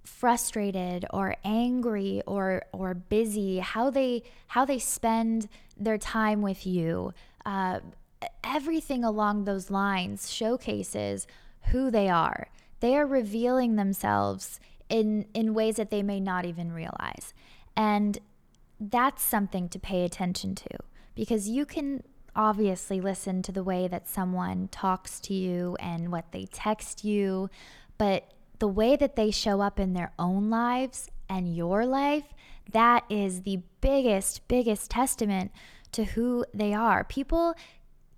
frustrated 0.04 1.06
or 1.10 1.34
angry 1.44 2.22
or 2.26 2.62
or 2.72 2.92
busy 2.92 3.58
how 3.58 3.88
they 3.88 4.22
how 4.48 4.64
they 4.64 4.78
spend 4.78 5.48
their 5.76 5.98
time 5.98 6.42
with 6.42 6.66
you. 6.66 7.12
Uh, 7.44 7.80
everything 8.42 9.04
along 9.04 9.44
those 9.44 9.70
lines 9.70 10.30
showcases 10.30 11.26
who 11.70 11.90
they 11.90 12.08
are. 12.08 12.48
They 12.80 12.96
are 12.96 13.06
revealing 13.06 13.76
themselves 13.76 14.60
in 14.88 15.26
in 15.34 15.54
ways 15.54 15.76
that 15.76 15.90
they 15.90 16.02
may 16.02 16.20
not 16.20 16.44
even 16.44 16.72
realize. 16.72 17.32
And 17.76 18.18
that's 18.78 19.22
something 19.22 19.68
to 19.70 19.78
pay 19.78 20.04
attention 20.04 20.54
to 20.56 20.78
because 21.14 21.48
you 21.48 21.64
can 21.64 22.02
obviously 22.36 23.00
listen 23.00 23.40
to 23.42 23.52
the 23.52 23.62
way 23.62 23.86
that 23.86 24.08
someone 24.08 24.68
talks 24.68 25.20
to 25.20 25.32
you 25.32 25.76
and 25.78 26.10
what 26.10 26.32
they 26.32 26.46
text 26.46 27.04
you 27.04 27.48
but 27.98 28.32
the 28.58 28.68
way 28.68 28.96
that 28.96 29.16
they 29.16 29.30
show 29.30 29.60
up 29.60 29.78
in 29.78 29.92
their 29.92 30.12
own 30.18 30.50
lives 30.50 31.10
and 31.28 31.54
your 31.54 31.86
life, 31.86 32.33
that 32.72 33.04
is 33.08 33.42
the 33.42 33.60
biggest, 33.80 34.46
biggest 34.48 34.90
testament 34.90 35.50
to 35.92 36.04
who 36.04 36.44
they 36.52 36.74
are. 36.74 37.04
People 37.04 37.54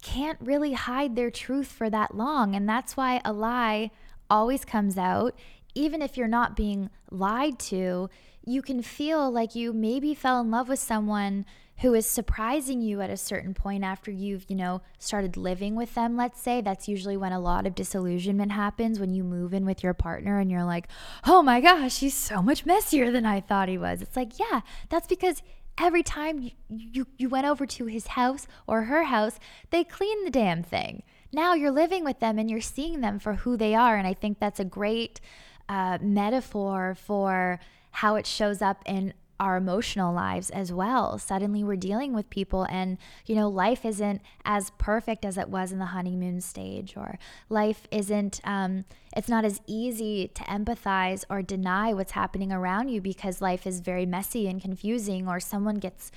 can't 0.03 0.39
really 0.41 0.73
hide 0.73 1.17
their 1.17 1.31
truth 1.31 1.67
for 1.67 1.91
that 1.91 2.15
long. 2.15 2.55
And 2.55 2.69
that's 2.69 2.97
why 2.97 3.21
a 3.25 3.33
lie 3.33 3.91
always 4.31 4.65
comes 4.65 4.97
out. 4.97 5.35
Even 5.75 6.01
if 6.01 6.17
you're 6.17 6.29
not 6.29 6.57
being 6.57 6.91
lied 7.11 7.59
to, 7.59 8.09
you 8.45 8.63
can 8.63 8.83
feel 8.83 9.31
like 9.31 9.55
you 9.55 9.73
maybe 9.73 10.15
fell 10.15 10.41
in 10.41 10.51
love 10.51 10.69
with 10.69 10.79
someone 10.79 11.45
who 11.81 11.93
is 11.95 12.07
surprising 12.07 12.81
you 12.81 13.01
at 13.01 13.11
a 13.11 13.17
certain 13.17 13.53
point 13.53 13.85
after 13.85 14.11
you've, 14.11 14.47
you 14.49 14.57
know, 14.57 14.81
started 14.99 15.37
living 15.37 15.75
with 15.75 15.95
them, 15.95 16.17
let's 16.17 16.41
say. 16.41 16.61
That's 16.61 16.89
usually 16.89 17.17
when 17.17 17.33
a 17.33 17.41
lot 17.41 17.67
of 17.67 17.75
disillusionment 17.75 18.53
happens 18.53 18.99
when 18.99 19.13
you 19.13 19.23
move 19.23 19.53
in 19.53 19.67
with 19.67 19.83
your 19.83 19.93
partner 19.93 20.39
and 20.39 20.51
you're 20.51 20.65
like, 20.65 20.89
oh 21.27 21.43
my 21.43 21.61
gosh, 21.61 21.99
he's 21.99 22.15
so 22.15 22.41
much 22.41 22.65
messier 22.65 23.11
than 23.11 23.27
I 23.27 23.41
thought 23.41 23.69
he 23.69 23.77
was. 23.77 24.01
It's 24.01 24.17
like, 24.17 24.39
yeah, 24.39 24.63
that's 24.89 25.07
because 25.07 25.43
every 25.79 26.03
time 26.03 26.41
you, 26.41 26.51
you, 26.69 27.07
you 27.19 27.29
went 27.29 27.47
over 27.47 27.67
to 27.67 27.87
his 27.87 28.09
house 28.09 28.47
or 28.67 28.83
her 28.85 29.05
house, 29.05 29.39
they 29.71 29.85
cleaned 29.85 30.27
the 30.27 30.31
damn 30.31 30.63
thing. 30.63 31.03
now 31.33 31.53
you're 31.53 31.71
living 31.71 32.05
with 32.05 32.21
them 32.21 32.39
and 32.39 32.51
you're 32.51 32.61
seeing 32.61 33.03
them 33.03 33.19
for 33.19 33.35
who 33.35 33.57
they 33.57 33.75
are. 33.75 33.97
And 33.97 34.07
I 34.07 34.15
think 34.15 34.39
that's 34.39 34.61
a 34.61 34.65
great 34.65 35.21
uh, 35.69 35.99
metaphor 36.01 36.97
for 36.99 37.61
how 37.91 38.15
it 38.15 38.27
shows 38.27 38.63
up 38.63 38.83
in 38.87 39.13
our 39.39 39.57
emotional 39.57 40.15
lives 40.15 40.51
as 40.51 40.73
well. 40.73 41.19
Suddenly 41.19 41.63
we're 41.63 41.77
dealing 41.77 42.13
with 42.15 42.31
people 42.31 42.67
and 42.71 42.99
you 43.27 43.35
know 43.35 43.49
life 43.49 43.85
isn't 43.85 44.23
as 44.45 44.71
perfect 44.79 45.25
as 45.25 45.37
it 45.37 45.49
was 45.49 45.73
in 45.73 45.79
the 45.79 45.87
honeymoon 45.87 46.41
stage 46.41 46.97
or 46.97 47.19
life 47.49 47.87
isn't 47.91 48.41
um 48.45 48.85
it's 49.17 49.29
not 49.29 49.45
as 49.45 49.61
easy 49.67 50.29
to 50.29 50.43
empathize 50.45 51.25
or 51.29 51.43
deny 51.43 51.93
what's 51.93 52.13
happening 52.13 52.53
around 52.53 52.89
you 52.89 53.01
because 53.01 53.41
life 53.41 53.67
is 53.67 53.81
very 53.81 54.07
messy 54.07 54.47
and 54.47 54.61
confusing 54.61 55.29
or 55.29 55.41
someone 55.41 55.77
gets 55.77 56.11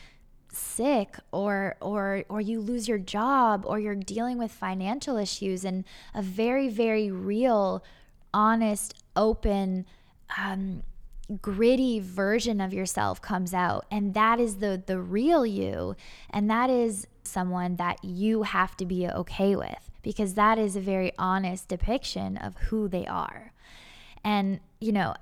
sick 0.51 1.17
or 1.31 1.75
or 1.81 2.23
or 2.29 2.41
you 2.41 2.59
lose 2.59 2.87
your 2.87 2.97
job 2.97 3.63
or 3.67 3.79
you're 3.79 3.95
dealing 3.95 4.37
with 4.37 4.51
financial 4.51 5.17
issues 5.17 5.63
and 5.63 5.83
a 6.13 6.21
very 6.21 6.67
very 6.67 7.11
real 7.11 7.83
honest 8.33 8.93
open 9.15 9.85
um 10.37 10.83
gritty 11.41 11.99
version 11.99 12.59
of 12.59 12.73
yourself 12.73 13.21
comes 13.21 13.53
out 13.53 13.85
and 13.91 14.13
that 14.15 14.39
is 14.39 14.55
the 14.57 14.81
the 14.87 14.99
real 14.99 15.45
you 15.45 15.95
and 16.31 16.49
that 16.49 16.69
is 16.69 17.05
someone 17.23 17.75
that 17.75 18.03
you 18.03 18.43
have 18.43 18.75
to 18.75 18.85
be 18.85 19.07
okay 19.07 19.55
with 19.55 19.91
because 20.01 20.33
that 20.33 20.57
is 20.57 20.75
a 20.75 20.81
very 20.81 21.11
honest 21.19 21.67
depiction 21.67 22.35
of 22.37 22.55
who 22.57 22.87
they 22.87 23.05
are. 23.05 23.51
And 24.23 24.59
you 24.79 24.91
know 24.91 25.13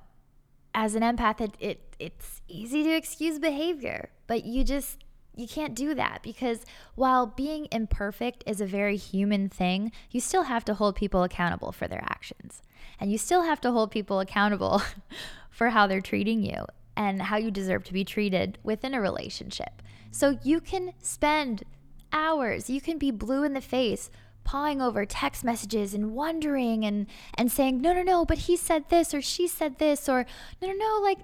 as 0.74 0.96
an 0.96 1.04
empath 1.04 1.42
it, 1.42 1.56
it 1.60 1.96
it's 2.00 2.42
easy 2.48 2.84
to 2.84 2.96
excuse 2.96 3.40
behavior 3.40 4.10
but 4.28 4.46
you 4.46 4.64
just 4.64 5.04
you 5.38 5.48
can't 5.48 5.75
do 5.75 5.94
that 5.94 6.22
because 6.24 6.65
while 6.96 7.27
being 7.27 7.67
imperfect 7.72 8.44
is 8.46 8.60
a 8.60 8.65
very 8.65 8.98
human 8.98 9.50
thing, 9.50 9.91
you 10.12 10.20
still 10.20 10.44
have 10.44 10.65
to 10.65 10.74
hold 10.74 10.96
people 10.96 11.24
accountable 11.24 11.72
for 11.72 11.88
their 11.88 12.03
actions. 12.03 12.62
And 13.00 13.12
you 13.12 13.17
still 13.17 13.44
have 13.44 13.62
to 13.62 13.72
hold 13.72 13.91
people 13.91 14.20
accountable 14.20 14.82
for 15.50 15.70
how 15.70 15.88
they're 15.88 16.01
treating 16.01 16.44
you 16.44 16.65
and 16.96 17.22
how 17.22 17.38
you 17.38 17.51
deserve 17.51 17.84
to 17.86 17.94
be 17.94 18.03
treated 18.03 18.58
within 18.63 18.94
a 18.94 19.01
relationship. 19.01 19.82
So 20.12 20.39
you 20.44 20.60
can 20.60 20.94
spend 21.01 21.63
hours, 22.12 22.70
you 22.70 22.82
can 22.82 22.98
be 22.98 23.12
blue 23.12 23.44
in 23.44 23.53
the 23.53 23.62
face 23.62 24.10
pawing 24.44 24.82
over 24.82 25.06
text 25.06 25.44
messages 25.44 25.94
and 25.94 26.13
wondering 26.13 26.86
and 26.86 27.06
and 27.34 27.51
saying 27.51 27.82
no 27.82 27.91
no 27.91 28.01
no 28.01 28.24
but 28.24 28.38
he 28.38 28.56
said 28.56 28.88
this 28.88 29.13
or 29.13 29.22
she 29.22 29.46
said 29.46 29.77
this 29.77 30.08
or 30.08 30.25
no 30.62 30.70
no 30.70 30.74
no 30.74 31.00
like 31.03 31.17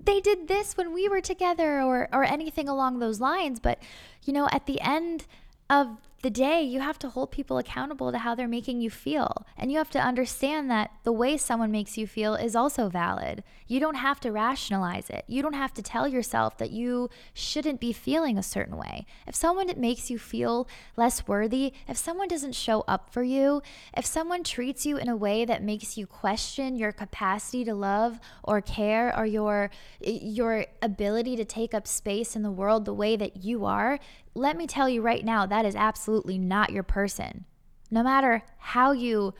they 0.00 0.20
did 0.20 0.48
this 0.48 0.76
when 0.76 0.92
we 0.92 1.08
were 1.08 1.20
together 1.20 1.80
or 1.80 2.08
or 2.12 2.24
anything 2.24 2.68
along 2.68 2.98
those 2.98 3.20
lines 3.20 3.60
but 3.60 3.78
you 4.24 4.32
know 4.32 4.48
at 4.52 4.66
the 4.66 4.80
end 4.80 5.26
of 5.70 5.96
the 6.22 6.30
day, 6.30 6.62
you 6.62 6.80
have 6.80 6.98
to 6.98 7.08
hold 7.08 7.30
people 7.30 7.58
accountable 7.58 8.10
to 8.10 8.18
how 8.18 8.34
they're 8.34 8.48
making 8.48 8.80
you 8.80 8.90
feel. 8.90 9.46
And 9.56 9.70
you 9.70 9.78
have 9.78 9.90
to 9.90 10.00
understand 10.00 10.68
that 10.68 10.90
the 11.04 11.12
way 11.12 11.36
someone 11.36 11.70
makes 11.70 11.96
you 11.96 12.08
feel 12.08 12.34
is 12.34 12.56
also 12.56 12.88
valid. 12.88 13.44
You 13.68 13.78
don't 13.78 13.94
have 13.94 14.18
to 14.20 14.32
rationalize 14.32 15.10
it. 15.10 15.24
You 15.28 15.42
don't 15.42 15.52
have 15.52 15.72
to 15.74 15.82
tell 15.82 16.08
yourself 16.08 16.58
that 16.58 16.72
you 16.72 17.08
shouldn't 17.34 17.78
be 17.78 17.92
feeling 17.92 18.36
a 18.36 18.42
certain 18.42 18.76
way. 18.76 19.06
If 19.28 19.36
someone 19.36 19.70
makes 19.76 20.10
you 20.10 20.18
feel 20.18 20.66
less 20.96 21.28
worthy, 21.28 21.72
if 21.86 21.96
someone 21.96 22.26
doesn't 22.26 22.54
show 22.54 22.84
up 22.88 23.12
for 23.12 23.22
you, 23.22 23.62
if 23.96 24.04
someone 24.04 24.42
treats 24.42 24.84
you 24.84 24.96
in 24.96 25.08
a 25.08 25.16
way 25.16 25.44
that 25.44 25.62
makes 25.62 25.96
you 25.96 26.06
question 26.06 26.74
your 26.74 26.90
capacity 26.90 27.64
to 27.64 27.74
love 27.74 28.18
or 28.42 28.60
care 28.60 29.16
or 29.16 29.24
your 29.24 29.70
your 30.00 30.66
ability 30.82 31.36
to 31.36 31.44
take 31.44 31.74
up 31.74 31.86
space 31.86 32.34
in 32.34 32.42
the 32.42 32.50
world 32.50 32.84
the 32.86 32.94
way 32.94 33.16
that 33.16 33.44
you 33.44 33.64
are, 33.64 34.00
let 34.34 34.56
me 34.56 34.66
tell 34.66 34.88
you 34.88 35.02
right 35.02 35.24
now, 35.24 35.46
that 35.46 35.64
is 35.64 35.74
absolutely 35.74 36.07
not 36.38 36.70
your 36.70 36.82
person. 36.82 37.44
No 37.90 38.02
matter 38.02 38.42
how 38.58 38.92
you 38.92 39.34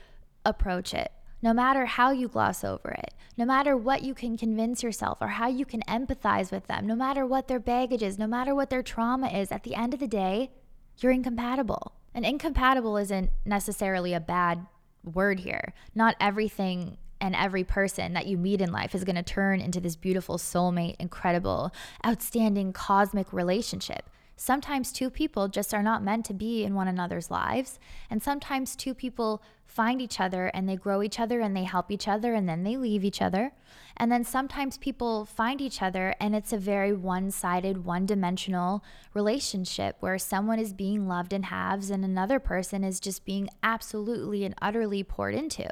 approach 0.45 0.93
it, 0.93 1.11
no 1.41 1.53
matter 1.53 1.85
how 1.85 2.11
you 2.11 2.27
gloss 2.27 2.63
over 2.63 2.91
it, 2.91 3.13
no 3.37 3.45
matter 3.45 3.77
what 3.77 4.03
you 4.03 4.13
can 4.13 4.37
convince 4.37 4.83
yourself 4.83 5.19
or 5.21 5.27
how 5.27 5.47
you 5.47 5.65
can 5.65 5.81
empathize 5.83 6.51
with 6.51 6.67
them, 6.67 6.85
no 6.85 6.95
matter 6.95 7.25
what 7.25 7.47
their 7.47 7.59
baggage 7.59 8.03
is, 8.03 8.19
no 8.19 8.27
matter 8.27 8.53
what 8.53 8.69
their 8.69 8.83
trauma 8.83 9.27
is, 9.27 9.51
at 9.51 9.63
the 9.63 9.75
end 9.75 9.93
of 9.93 9.99
the 9.99 10.07
day, 10.07 10.51
you're 10.99 11.11
incompatible. 11.11 11.93
And 12.13 12.25
incompatible 12.25 12.97
isn't 12.97 13.29
necessarily 13.45 14.13
a 14.13 14.19
bad 14.19 14.65
word 15.03 15.39
here. 15.39 15.73
Not 15.95 16.15
everything 16.19 16.97
and 17.21 17.35
every 17.35 17.63
person 17.63 18.13
that 18.13 18.27
you 18.27 18.37
meet 18.37 18.61
in 18.61 18.71
life 18.71 18.95
is 18.95 19.03
going 19.03 19.15
to 19.15 19.23
turn 19.23 19.61
into 19.61 19.79
this 19.79 19.95
beautiful 19.95 20.37
soulmate, 20.37 20.95
incredible, 20.99 21.71
outstanding 22.05 22.73
cosmic 22.73 23.31
relationship. 23.31 24.09
Sometimes 24.41 24.93
two 24.93 25.09
people 25.09 25.49
just 25.49 25.73
are 25.73 25.83
not 25.83 26.01
meant 26.01 26.25
to 26.27 26.33
be 26.33 26.63
in 26.63 26.73
one 26.73 26.87
another's 26.87 27.29
lives. 27.29 27.77
And 28.09 28.23
sometimes 28.23 28.73
two 28.73 28.93
people 28.93 29.43
find 29.65 30.01
each 30.01 30.21
other 30.21 30.45
and 30.53 30.67
they 30.67 30.77
grow 30.77 31.03
each 31.03 31.19
other 31.19 31.41
and 31.41 31.53
they 31.53 31.65
help 31.65 31.91
each 31.91 32.07
other 32.07 32.33
and 32.33 32.47
then 32.47 32.63
they 32.63 32.77
leave 32.77 33.03
each 33.03 33.21
other. 33.21 33.51
And 33.97 34.09
then 34.09 34.23
sometimes 34.23 34.77
people 34.77 35.25
find 35.25 35.59
each 35.59 35.81
other 35.81 36.15
and 36.21 36.37
it's 36.37 36.53
a 36.53 36.57
very 36.57 36.93
one 36.93 37.31
sided, 37.31 37.83
one 37.83 38.05
dimensional 38.05 38.81
relationship 39.13 39.97
where 39.99 40.17
someone 40.17 40.57
is 40.57 40.71
being 40.71 41.05
loved 41.05 41.33
in 41.33 41.43
halves 41.43 41.89
and 41.89 42.05
another 42.05 42.39
person 42.39 42.85
is 42.85 43.01
just 43.01 43.25
being 43.25 43.49
absolutely 43.61 44.45
and 44.45 44.55
utterly 44.61 45.03
poured 45.03 45.35
into. 45.35 45.67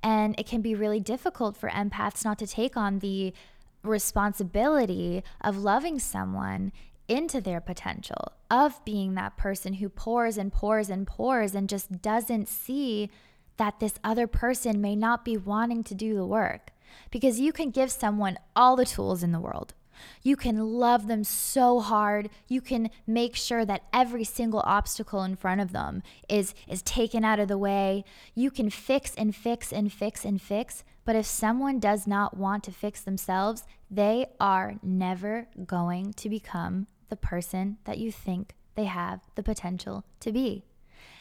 And 0.00 0.36
it 0.38 0.46
can 0.46 0.62
be 0.62 0.76
really 0.76 1.00
difficult 1.00 1.56
for 1.56 1.68
empaths 1.68 2.24
not 2.24 2.38
to 2.38 2.46
take 2.46 2.76
on 2.76 3.00
the 3.00 3.34
responsibility 3.82 5.24
of 5.40 5.56
loving 5.56 5.98
someone 5.98 6.70
into 7.10 7.40
their 7.40 7.60
potential, 7.60 8.32
of 8.50 8.82
being 8.84 9.14
that 9.14 9.36
person 9.36 9.74
who 9.74 9.88
pours 9.88 10.38
and 10.38 10.52
pours 10.52 10.88
and 10.88 11.06
pours 11.06 11.54
and 11.54 11.68
just 11.68 12.00
doesn't 12.00 12.48
see 12.48 13.10
that 13.56 13.80
this 13.80 13.94
other 14.02 14.26
person 14.26 14.80
may 14.80 14.94
not 14.96 15.24
be 15.24 15.36
wanting 15.36 15.84
to 15.84 15.94
do 15.94 16.14
the 16.14 16.24
work. 16.24 16.70
Because 17.10 17.40
you 17.40 17.52
can 17.52 17.70
give 17.70 17.90
someone 17.90 18.38
all 18.56 18.76
the 18.76 18.86
tools 18.86 19.22
in 19.22 19.32
the 19.32 19.40
world. 19.40 19.74
You 20.22 20.36
can 20.36 20.58
love 20.58 21.08
them 21.08 21.24
so 21.24 21.80
hard. 21.80 22.30
You 22.48 22.60
can 22.60 22.90
make 23.06 23.36
sure 23.36 23.64
that 23.64 23.84
every 23.92 24.24
single 24.24 24.62
obstacle 24.64 25.22
in 25.24 25.36
front 25.36 25.60
of 25.60 25.72
them 25.72 26.02
is 26.28 26.54
is 26.66 26.82
taken 26.82 27.24
out 27.24 27.38
of 27.38 27.48
the 27.48 27.58
way. 27.58 28.04
You 28.34 28.50
can 28.50 28.70
fix 28.70 29.14
and 29.16 29.34
fix 29.34 29.72
and 29.72 29.92
fix 29.92 30.24
and 30.24 30.40
fix, 30.40 30.84
but 31.04 31.16
if 31.16 31.26
someone 31.26 31.80
does 31.80 32.06
not 32.06 32.36
want 32.36 32.64
to 32.64 32.72
fix 32.72 33.02
themselves, 33.02 33.64
they 33.90 34.26
are 34.38 34.76
never 34.82 35.48
going 35.66 36.12
to 36.14 36.28
become 36.28 36.86
the 37.10 37.16
person 37.16 37.78
that 37.84 37.98
you 37.98 38.10
think 38.10 38.54
they 38.74 38.84
have 38.86 39.20
the 39.34 39.42
potential 39.42 40.04
to 40.20 40.32
be. 40.32 40.64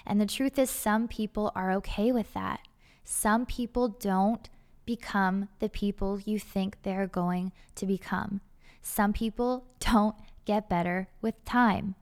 And 0.06 0.20
the 0.20 0.26
truth 0.26 0.58
is, 0.58 0.70
some 0.70 1.08
people 1.08 1.52
are 1.56 1.72
okay 1.74 2.12
with 2.12 2.34
that. 2.34 2.62
Some 3.04 3.46
people 3.46 3.90
don't 3.90 4.50
become 4.86 5.50
the 5.60 5.70
people 5.70 6.20
you 6.26 6.40
think 6.40 6.78
they're 6.82 7.08
going 7.08 7.52
to 7.76 7.86
become. 7.86 8.42
Some 8.82 9.14
people 9.14 9.66
don't 9.80 10.16
get 10.46 10.70
better 10.70 11.10
with 11.22 11.44
time. 11.46 11.96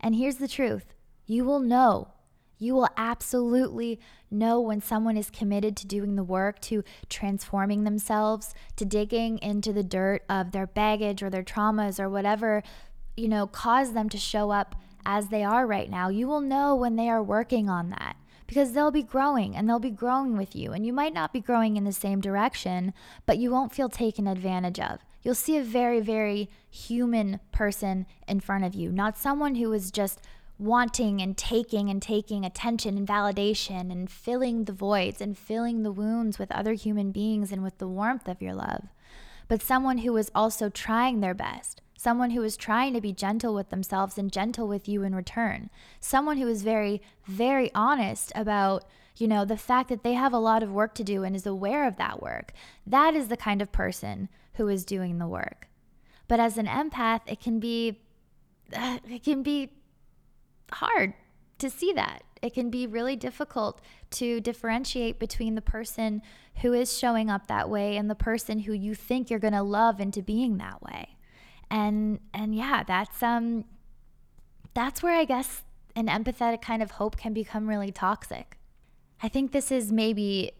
And 0.00 0.14
here's 0.14 0.36
the 0.36 0.48
truth 0.48 0.94
you 1.26 1.44
will 1.44 1.60
know. 1.60 2.08
You 2.58 2.74
will 2.74 2.88
absolutely 2.96 3.98
know 4.30 4.60
when 4.60 4.80
someone 4.80 5.16
is 5.16 5.30
committed 5.30 5.76
to 5.78 5.86
doing 5.86 6.14
the 6.14 6.22
work, 6.22 6.60
to 6.60 6.84
transforming 7.08 7.82
themselves, 7.82 8.54
to 8.76 8.84
digging 8.84 9.38
into 9.38 9.72
the 9.72 9.82
dirt 9.82 10.22
of 10.28 10.52
their 10.52 10.68
baggage 10.68 11.24
or 11.24 11.30
their 11.30 11.42
traumas 11.42 11.98
or 11.98 12.08
whatever 12.08 12.62
you 13.16 13.28
know, 13.28 13.46
cause 13.46 13.92
them 13.92 14.08
to 14.08 14.18
show 14.18 14.50
up 14.50 14.76
as 15.04 15.28
they 15.28 15.42
are 15.42 15.66
right 15.66 15.90
now, 15.90 16.08
you 16.08 16.26
will 16.26 16.40
know 16.40 16.74
when 16.74 16.96
they 16.96 17.08
are 17.08 17.22
working 17.22 17.68
on 17.68 17.90
that 17.90 18.16
because 18.46 18.72
they'll 18.72 18.90
be 18.90 19.02
growing 19.02 19.56
and 19.56 19.68
they'll 19.68 19.78
be 19.78 19.90
growing 19.90 20.36
with 20.36 20.54
you. 20.54 20.72
And 20.72 20.86
you 20.86 20.92
might 20.92 21.14
not 21.14 21.32
be 21.32 21.40
growing 21.40 21.76
in 21.76 21.84
the 21.84 21.92
same 21.92 22.20
direction, 22.20 22.92
but 23.26 23.38
you 23.38 23.50
won't 23.50 23.72
feel 23.72 23.88
taken 23.88 24.26
advantage 24.26 24.78
of. 24.78 25.00
You'll 25.22 25.34
see 25.34 25.56
a 25.56 25.62
very, 25.62 26.00
very 26.00 26.50
human 26.70 27.40
person 27.52 28.06
in 28.26 28.40
front 28.40 28.64
of 28.64 28.74
you, 28.74 28.90
not 28.90 29.16
someone 29.16 29.54
who 29.56 29.72
is 29.72 29.90
just 29.90 30.20
wanting 30.58 31.20
and 31.20 31.36
taking 31.36 31.88
and 31.88 32.00
taking 32.00 32.44
attention 32.44 32.96
and 32.96 33.06
validation 33.06 33.90
and 33.90 34.10
filling 34.10 34.64
the 34.64 34.72
voids 34.72 35.20
and 35.20 35.36
filling 35.36 35.82
the 35.82 35.92
wounds 35.92 36.38
with 36.38 36.52
other 36.52 36.74
human 36.74 37.10
beings 37.10 37.52
and 37.52 37.62
with 37.62 37.78
the 37.78 37.88
warmth 37.88 38.28
of 38.28 38.40
your 38.40 38.54
love, 38.54 38.84
but 39.48 39.62
someone 39.62 39.98
who 39.98 40.16
is 40.16 40.30
also 40.34 40.68
trying 40.68 41.20
their 41.20 41.34
best 41.34 41.81
someone 42.02 42.30
who 42.30 42.42
is 42.42 42.56
trying 42.56 42.92
to 42.92 43.00
be 43.00 43.12
gentle 43.12 43.54
with 43.54 43.70
themselves 43.70 44.18
and 44.18 44.32
gentle 44.32 44.66
with 44.66 44.88
you 44.88 45.04
in 45.04 45.14
return, 45.14 45.70
someone 46.00 46.36
who 46.36 46.48
is 46.48 46.64
very, 46.64 47.00
very 47.26 47.70
honest 47.76 48.32
about, 48.34 48.84
you 49.16 49.28
know, 49.28 49.44
the 49.44 49.56
fact 49.56 49.88
that 49.88 50.02
they 50.02 50.14
have 50.14 50.32
a 50.32 50.38
lot 50.38 50.64
of 50.64 50.72
work 50.72 50.94
to 50.94 51.04
do 51.04 51.22
and 51.22 51.36
is 51.36 51.46
aware 51.46 51.86
of 51.86 51.96
that 51.98 52.20
work. 52.20 52.52
That 52.84 53.14
is 53.14 53.28
the 53.28 53.36
kind 53.36 53.62
of 53.62 53.70
person 53.70 54.28
who 54.54 54.66
is 54.66 54.84
doing 54.84 55.18
the 55.18 55.28
work. 55.28 55.68
But 56.26 56.40
as 56.40 56.58
an 56.58 56.66
empath, 56.66 57.20
it 57.28 57.38
can 57.38 57.60
be, 57.60 58.00
uh, 58.76 58.98
it 59.08 59.22
can 59.22 59.44
be 59.44 59.70
hard 60.72 61.14
to 61.58 61.70
see 61.70 61.92
that. 61.92 62.24
It 62.42 62.52
can 62.52 62.68
be 62.68 62.84
really 62.88 63.14
difficult 63.14 63.80
to 64.12 64.40
differentiate 64.40 65.20
between 65.20 65.54
the 65.54 65.62
person 65.62 66.20
who 66.62 66.72
is 66.72 66.98
showing 66.98 67.30
up 67.30 67.46
that 67.46 67.70
way 67.70 67.96
and 67.96 68.10
the 68.10 68.16
person 68.16 68.60
who 68.60 68.72
you 68.72 68.96
think 68.96 69.30
you're 69.30 69.38
going 69.38 69.52
to 69.52 69.62
love 69.62 70.00
into 70.00 70.20
being 70.20 70.58
that 70.58 70.82
way 70.82 71.16
and 71.72 72.20
and 72.32 72.54
yeah 72.54 72.84
that's 72.86 73.20
um 73.22 73.64
that's 74.74 75.02
where 75.02 75.18
i 75.18 75.24
guess 75.24 75.62
an 75.94 76.06
empathetic 76.06 76.62
kind 76.62 76.82
of 76.82 76.92
hope 76.92 77.16
can 77.16 77.32
become 77.32 77.68
really 77.68 77.92
toxic. 77.92 78.56
I 79.22 79.28
think 79.28 79.52
this 79.52 79.70
is 79.70 79.92
maybe, 79.92 80.52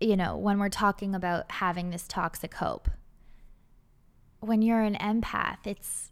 you 0.00 0.16
know, 0.16 0.36
when 0.36 0.58
we're 0.58 0.68
talking 0.68 1.14
about 1.14 1.50
having 1.52 1.90
this 1.90 2.06
toxic 2.06 2.54
hope. 2.54 2.88
When 4.40 4.60
you're 4.60 4.82
an 4.82 4.96
empath, 4.96 5.66
it's 5.66 6.10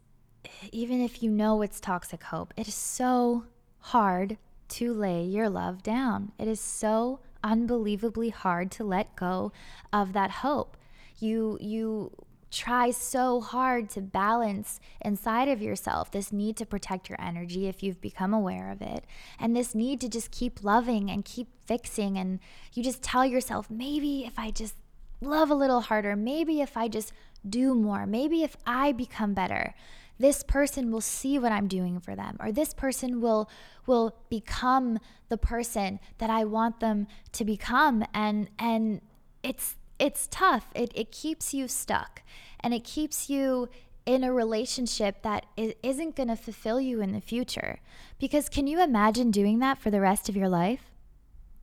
even 0.72 1.00
if 1.00 1.22
you 1.22 1.30
know 1.30 1.62
it's 1.62 1.80
toxic 1.80 2.22
hope, 2.24 2.54
it 2.56 2.68
is 2.68 2.74
so 2.74 3.44
hard 3.78 4.38
to 4.68 4.94
lay 4.94 5.24
your 5.24 5.50
love 5.50 5.82
down. 5.82 6.32
It 6.38 6.46
is 6.46 6.60
so 6.60 7.20
unbelievably 7.42 8.30
hard 8.30 8.70
to 8.72 8.84
let 8.84 9.16
go 9.16 9.52
of 9.92 10.12
that 10.12 10.30
hope. 10.30 10.76
You 11.18 11.58
you 11.60 12.12
try 12.50 12.90
so 12.90 13.40
hard 13.40 13.88
to 13.90 14.00
balance 14.00 14.80
inside 15.00 15.48
of 15.48 15.62
yourself 15.62 16.10
this 16.10 16.32
need 16.32 16.56
to 16.56 16.66
protect 16.66 17.08
your 17.08 17.20
energy 17.20 17.68
if 17.68 17.82
you've 17.82 18.00
become 18.00 18.34
aware 18.34 18.70
of 18.70 18.82
it, 18.82 19.04
and 19.38 19.54
this 19.54 19.74
need 19.74 20.00
to 20.00 20.08
just 20.08 20.30
keep 20.30 20.62
loving 20.62 21.10
and 21.10 21.24
keep 21.24 21.48
fixing. 21.66 22.18
And 22.18 22.40
you 22.74 22.82
just 22.82 23.02
tell 23.02 23.24
yourself, 23.24 23.70
maybe 23.70 24.24
if 24.26 24.38
I 24.38 24.50
just 24.50 24.74
love 25.20 25.50
a 25.50 25.54
little 25.54 25.82
harder, 25.82 26.16
maybe 26.16 26.60
if 26.60 26.76
I 26.76 26.88
just 26.88 27.12
do 27.48 27.74
more, 27.74 28.06
maybe 28.06 28.42
if 28.42 28.56
I 28.66 28.92
become 28.92 29.34
better 29.34 29.74
this 30.20 30.42
person 30.42 30.92
will 30.92 31.00
see 31.00 31.38
what 31.38 31.50
I'm 31.50 31.66
doing 31.66 31.98
for 31.98 32.14
them 32.14 32.36
or 32.40 32.52
this 32.52 32.74
person 32.74 33.22
will 33.22 33.48
will 33.86 34.14
become 34.28 34.98
the 35.30 35.38
person 35.38 35.98
that 36.18 36.28
I 36.28 36.44
want 36.44 36.78
them 36.80 37.06
to 37.32 37.44
become 37.44 38.04
and 38.12 38.50
and 38.58 39.00
it's 39.42 39.76
it's 40.00 40.26
tough. 40.30 40.66
It, 40.74 40.90
it 40.94 41.12
keeps 41.12 41.54
you 41.54 41.68
stuck 41.68 42.22
and 42.60 42.74
it 42.74 42.84
keeps 42.84 43.28
you 43.28 43.68
in 44.06 44.24
a 44.24 44.32
relationship 44.32 45.22
that 45.22 45.46
isn't 45.56 46.16
going 46.16 46.28
to 46.28 46.36
fulfill 46.36 46.80
you 46.80 47.00
in 47.00 47.12
the 47.12 47.20
future. 47.20 47.80
Because 48.18 48.48
can 48.48 48.66
you 48.66 48.82
imagine 48.82 49.30
doing 49.30 49.58
that 49.60 49.78
for 49.78 49.90
the 49.90 50.00
rest 50.00 50.28
of 50.28 50.36
your 50.36 50.48
life? 50.48 50.90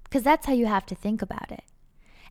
Because 0.03 0.23
that's 0.23 0.45
how 0.45 0.53
you 0.53 0.67
have 0.67 0.85
to 0.85 0.95
think 0.95 1.21
about 1.21 1.51
it. 1.51 1.63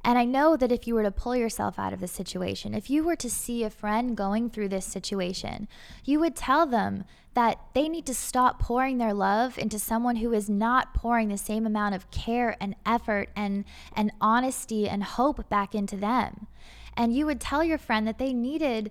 And 0.05 0.19
I 0.19 0.25
know 0.25 0.57
that 0.57 0.73
if 0.73 0.87
you 0.87 0.95
were 0.95 1.03
to 1.03 1.11
pull 1.11 1.37
yourself 1.37 1.79
out 1.79 1.93
of 1.93 2.01
the 2.01 2.09
situation, 2.09 2.75
if 2.75 2.91
you 2.91 3.05
were 3.05 3.17
to 3.17 3.31
see 3.31 3.65
a 3.65 3.71
friend 3.71 4.17
going 4.17 4.51
through 4.51 4.69
this 4.69 4.87
situation, 4.87 5.69
you 6.05 6.21
would 6.21 6.37
tell 6.37 6.67
them 6.67 7.05
that 7.35 7.59
they 7.75 7.89
need 7.89 8.07
to 8.07 8.15
stop 8.15 8.59
pouring 8.59 8.99
their 8.99 9.13
love 9.13 9.59
into 9.59 9.79
someone 9.79 10.17
who 10.17 10.33
is 10.33 10.49
not 10.49 10.95
pouring 10.95 11.29
the 11.29 11.37
same 11.37 11.67
amount 11.67 11.95
of 11.95 12.11
care 12.11 12.57
and 12.61 12.75
effort 12.87 13.29
and, 13.37 13.65
and 13.95 14.11
honesty 14.21 14.89
and 14.89 15.05
hope 15.05 15.49
back 15.49 15.75
into 15.75 15.97
them. 15.97 16.47
And 16.97 17.15
you 17.15 17.27
would 17.27 17.41
tell 17.41 17.63
your 17.63 17.79
friend 17.79 18.09
that 18.09 18.19
they 18.19 18.33
needed 18.33 18.91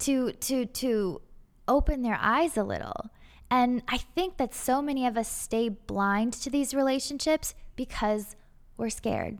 to 0.00 0.32
to 0.32 0.66
to 0.66 1.20
open 1.66 2.02
their 2.02 2.18
eyes 2.20 2.56
a 2.56 2.62
little. 2.62 3.10
And 3.50 3.82
I 3.88 3.98
think 3.98 4.36
that 4.36 4.54
so 4.54 4.80
many 4.80 5.04
of 5.04 5.16
us 5.16 5.28
stay 5.30 5.68
blind 5.68 6.32
to 6.34 6.50
these 6.50 6.72
relationships 6.72 7.54
because 7.74 8.36
we're 8.76 8.90
scared 8.90 9.38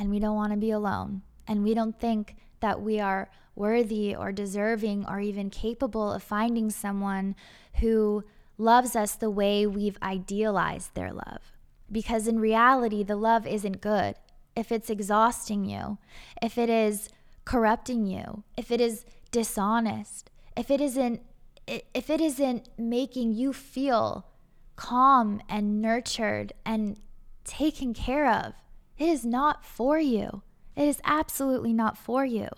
and 0.00 0.10
we 0.10 0.18
don't 0.18 0.34
want 0.34 0.52
to 0.52 0.58
be 0.58 0.70
alone. 0.70 1.20
And 1.46 1.62
we 1.62 1.74
don't 1.74 2.00
think 2.00 2.36
that 2.60 2.80
we 2.80 2.98
are 2.98 3.30
worthy 3.54 4.16
or 4.16 4.32
deserving 4.32 5.04
or 5.06 5.20
even 5.20 5.50
capable 5.50 6.10
of 6.10 6.22
finding 6.22 6.70
someone 6.70 7.36
who 7.80 8.24
loves 8.56 8.96
us 8.96 9.14
the 9.14 9.28
way 9.28 9.66
we've 9.66 9.98
idealized 10.02 10.94
their 10.94 11.12
love. 11.12 11.52
Because 11.92 12.26
in 12.26 12.40
reality, 12.40 13.02
the 13.02 13.16
love 13.16 13.46
isn't 13.46 13.82
good. 13.82 14.14
If 14.56 14.72
it's 14.72 14.88
exhausting 14.88 15.66
you, 15.66 15.98
if 16.40 16.56
it 16.56 16.70
is 16.70 17.10
corrupting 17.44 18.06
you, 18.06 18.42
if 18.56 18.70
it 18.70 18.80
is 18.80 19.04
dishonest, 19.30 20.30
if 20.56 20.70
it 20.70 20.80
isn't 20.80 21.20
if 21.66 22.10
it 22.10 22.20
isn't 22.20 22.68
making 22.76 23.32
you 23.32 23.52
feel 23.52 24.26
calm 24.74 25.40
and 25.48 25.80
nurtured 25.80 26.52
and 26.64 26.98
taken 27.44 27.94
care 27.94 28.28
of, 28.28 28.54
it 29.00 29.08
is 29.08 29.24
not 29.24 29.64
for 29.64 29.98
you. 29.98 30.42
It 30.76 30.86
is 30.86 31.00
absolutely 31.04 31.72
not 31.72 31.98
for 31.98 32.24
you 32.24 32.48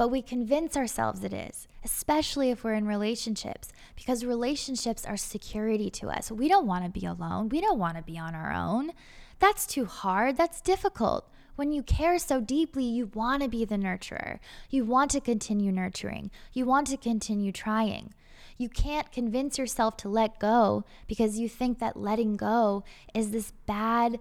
but 0.00 0.08
we 0.08 0.22
convince 0.22 0.78
ourselves 0.78 1.22
it 1.24 1.34
is, 1.34 1.68
especially 1.84 2.48
if 2.48 2.64
we're 2.64 2.72
in 2.72 2.86
relationships, 2.86 3.70
because 3.94 4.24
relationships 4.24 5.04
are 5.04 5.18
security 5.18 5.90
to 5.90 6.08
us. 6.08 6.30
We 6.30 6.48
don't 6.48 6.66
want 6.66 6.86
to 6.86 6.90
be 6.90 7.04
alone. 7.04 7.50
We 7.50 7.60
don't 7.60 7.78
want 7.78 7.98
to 7.98 8.02
be 8.02 8.18
on 8.18 8.34
our 8.34 8.50
own. 8.50 8.92
That's 9.40 9.66
too 9.66 9.84
hard. 9.84 10.38
That's 10.38 10.62
difficult. 10.62 11.30
When 11.56 11.70
you 11.70 11.82
care 11.82 12.18
so 12.18 12.40
deeply, 12.40 12.84
you 12.84 13.10
want 13.12 13.42
to 13.42 13.48
be 13.50 13.66
the 13.66 13.76
nurturer. 13.76 14.38
You 14.70 14.86
want 14.86 15.10
to 15.10 15.20
continue 15.20 15.70
nurturing. 15.70 16.30
You 16.54 16.64
want 16.64 16.86
to 16.86 16.96
continue 16.96 17.52
trying. 17.52 18.14
You 18.56 18.70
can't 18.70 19.12
convince 19.12 19.58
yourself 19.58 19.98
to 19.98 20.08
let 20.08 20.40
go 20.40 20.82
because 21.08 21.38
you 21.38 21.46
think 21.46 21.78
that 21.80 21.98
letting 21.98 22.38
go 22.38 22.84
is 23.12 23.32
this 23.32 23.52
bad 23.66 24.18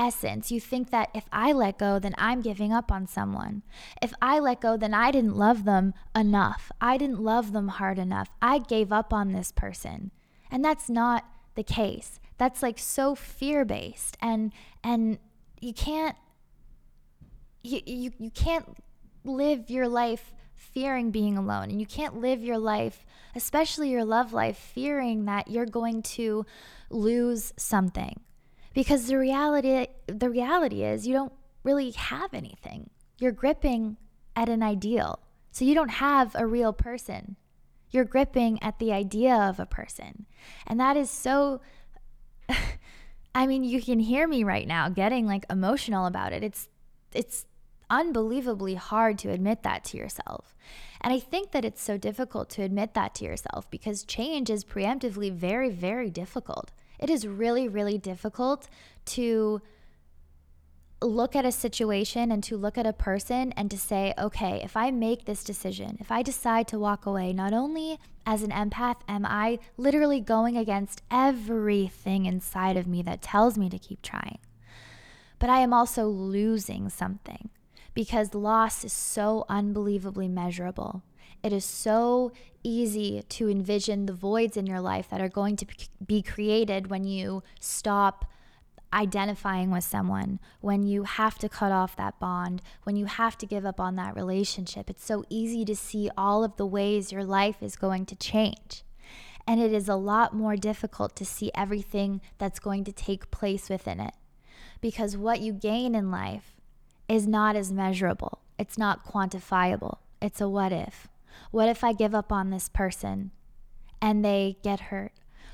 essence, 0.00 0.50
you 0.50 0.60
think 0.60 0.90
that 0.90 1.10
if 1.14 1.26
I 1.30 1.52
let 1.52 1.78
go, 1.78 1.98
then 1.98 2.14
I'm 2.16 2.40
giving 2.40 2.72
up 2.72 2.90
on 2.90 3.06
someone. 3.06 3.62
If 4.00 4.14
I 4.22 4.38
let 4.38 4.62
go, 4.62 4.78
then 4.78 4.94
I 4.94 5.10
didn't 5.10 5.36
love 5.36 5.64
them 5.64 5.92
enough. 6.16 6.72
I 6.80 6.96
didn't 6.96 7.20
love 7.20 7.52
them 7.52 7.68
hard 7.68 7.98
enough. 7.98 8.30
I 8.40 8.58
gave 8.60 8.92
up 8.92 9.12
on 9.12 9.32
this 9.32 9.52
person. 9.52 10.10
And 10.50 10.64
that's 10.64 10.88
not 10.88 11.26
the 11.54 11.62
case. 11.62 12.18
That's 12.38 12.62
like 12.62 12.78
so 12.78 13.14
fear-based 13.14 14.16
and 14.22 14.52
and 14.82 15.18
you 15.60 15.74
can't 15.74 16.16
you, 17.62 17.80
you, 17.84 18.12
you 18.18 18.30
can't 18.30 18.78
live 19.24 19.68
your 19.68 19.86
life 19.86 20.32
fearing 20.54 21.10
being 21.10 21.36
alone 21.36 21.64
and 21.64 21.78
you 21.78 21.86
can't 21.86 22.16
live 22.16 22.42
your 22.42 22.56
life 22.56 23.04
especially 23.34 23.90
your 23.90 24.04
love 24.04 24.32
life 24.32 24.56
fearing 24.56 25.26
that 25.26 25.48
you're 25.48 25.66
going 25.66 26.00
to 26.02 26.46
lose 26.88 27.52
something 27.58 28.18
because 28.74 29.06
the 29.06 29.18
reality 29.18 29.86
the 30.06 30.30
reality 30.30 30.84
is 30.84 31.06
you 31.06 31.14
don't 31.14 31.32
really 31.62 31.90
have 31.92 32.32
anything. 32.34 32.90
You're 33.18 33.32
gripping 33.32 33.96
at 34.36 34.48
an 34.48 34.62
ideal. 34.62 35.20
So 35.52 35.64
you 35.64 35.74
don't 35.74 35.90
have 35.90 36.34
a 36.34 36.46
real 36.46 36.72
person. 36.72 37.36
You're 37.90 38.04
gripping 38.04 38.62
at 38.62 38.78
the 38.78 38.92
idea 38.92 39.34
of 39.34 39.58
a 39.58 39.66
person. 39.66 40.26
And 40.66 40.78
that 40.78 40.96
is 40.96 41.10
so 41.10 41.60
I 43.34 43.46
mean, 43.46 43.62
you 43.62 43.80
can 43.80 44.00
hear 44.00 44.26
me 44.26 44.44
right 44.44 44.66
now 44.66 44.88
getting 44.88 45.26
like 45.26 45.44
emotional 45.50 46.06
about 46.06 46.32
it. 46.32 46.42
It's 46.42 46.68
it's 47.12 47.46
unbelievably 47.90 48.74
hard 48.74 49.18
to 49.18 49.30
admit 49.30 49.62
that 49.64 49.84
to 49.84 49.96
yourself. 49.96 50.54
And 51.00 51.12
I 51.12 51.18
think 51.18 51.50
that 51.50 51.64
it's 51.64 51.82
so 51.82 51.96
difficult 51.96 52.48
to 52.50 52.62
admit 52.62 52.94
that 52.94 53.14
to 53.16 53.24
yourself 53.24 53.68
because 53.70 54.04
change 54.04 54.48
is 54.48 54.64
preemptively 54.64 55.32
very, 55.32 55.70
very 55.70 56.08
difficult. 56.10 56.70
It 57.00 57.10
is 57.10 57.26
really, 57.26 57.66
really 57.66 57.98
difficult 57.98 58.68
to 59.06 59.60
look 61.02 61.34
at 61.34 61.46
a 61.46 61.52
situation 61.52 62.30
and 62.30 62.44
to 62.44 62.58
look 62.58 62.76
at 62.76 62.86
a 62.86 62.92
person 62.92 63.52
and 63.52 63.70
to 63.70 63.78
say, 63.78 64.12
okay, 64.18 64.60
if 64.62 64.76
I 64.76 64.90
make 64.90 65.24
this 65.24 65.42
decision, 65.42 65.96
if 65.98 66.12
I 66.12 66.22
decide 66.22 66.68
to 66.68 66.78
walk 66.78 67.06
away, 67.06 67.32
not 67.32 67.54
only 67.54 67.98
as 68.26 68.42
an 68.42 68.50
empath 68.50 69.00
am 69.08 69.24
I 69.24 69.58
literally 69.78 70.20
going 70.20 70.58
against 70.58 71.02
everything 71.10 72.26
inside 72.26 72.76
of 72.76 72.86
me 72.86 73.02
that 73.02 73.22
tells 73.22 73.56
me 73.56 73.70
to 73.70 73.78
keep 73.78 74.02
trying, 74.02 74.38
but 75.38 75.48
I 75.48 75.60
am 75.60 75.72
also 75.72 76.06
losing 76.06 76.90
something 76.90 77.48
because 77.94 78.34
loss 78.34 78.84
is 78.84 78.92
so 78.92 79.46
unbelievably 79.48 80.28
measurable. 80.28 81.02
It 81.42 81.52
is 81.52 81.64
so 81.64 82.32
easy 82.62 83.22
to 83.28 83.48
envision 83.48 84.06
the 84.06 84.12
voids 84.12 84.56
in 84.56 84.66
your 84.66 84.80
life 84.80 85.08
that 85.10 85.20
are 85.20 85.28
going 85.28 85.56
to 85.56 85.66
be 86.04 86.22
created 86.22 86.88
when 86.88 87.04
you 87.04 87.42
stop 87.58 88.26
identifying 88.92 89.70
with 89.70 89.84
someone, 89.84 90.40
when 90.60 90.82
you 90.82 91.04
have 91.04 91.38
to 91.38 91.48
cut 91.48 91.72
off 91.72 91.96
that 91.96 92.18
bond, 92.18 92.60
when 92.82 92.96
you 92.96 93.06
have 93.06 93.38
to 93.38 93.46
give 93.46 93.64
up 93.64 93.80
on 93.80 93.96
that 93.96 94.16
relationship. 94.16 94.90
It's 94.90 95.04
so 95.04 95.24
easy 95.30 95.64
to 95.64 95.76
see 95.76 96.10
all 96.16 96.42
of 96.42 96.56
the 96.56 96.66
ways 96.66 97.12
your 97.12 97.24
life 97.24 97.62
is 97.62 97.76
going 97.76 98.06
to 98.06 98.16
change. 98.16 98.82
And 99.46 99.60
it 99.60 99.72
is 99.72 99.88
a 99.88 99.96
lot 99.96 100.34
more 100.34 100.56
difficult 100.56 101.16
to 101.16 101.24
see 101.24 101.50
everything 101.54 102.20
that's 102.38 102.58
going 102.58 102.84
to 102.84 102.92
take 102.92 103.30
place 103.30 103.68
within 103.68 104.00
it. 104.00 104.14
Because 104.80 105.16
what 105.16 105.40
you 105.40 105.52
gain 105.52 105.94
in 105.94 106.10
life 106.10 106.56
is 107.08 107.26
not 107.26 107.56
as 107.56 107.72
measurable, 107.72 108.40
it's 108.58 108.78
not 108.78 109.04
quantifiable. 109.04 109.98
It's 110.20 110.40
a 110.40 110.48
what 110.48 110.72
if. 110.72 111.08
What 111.50 111.68
if 111.68 111.82
I 111.84 111.92
give 111.92 112.14
up 112.14 112.32
on 112.32 112.50
this 112.50 112.68
person 112.68 113.30
and 114.00 114.24
they 114.24 114.58
get 114.62 114.80
hurt? 114.80 115.12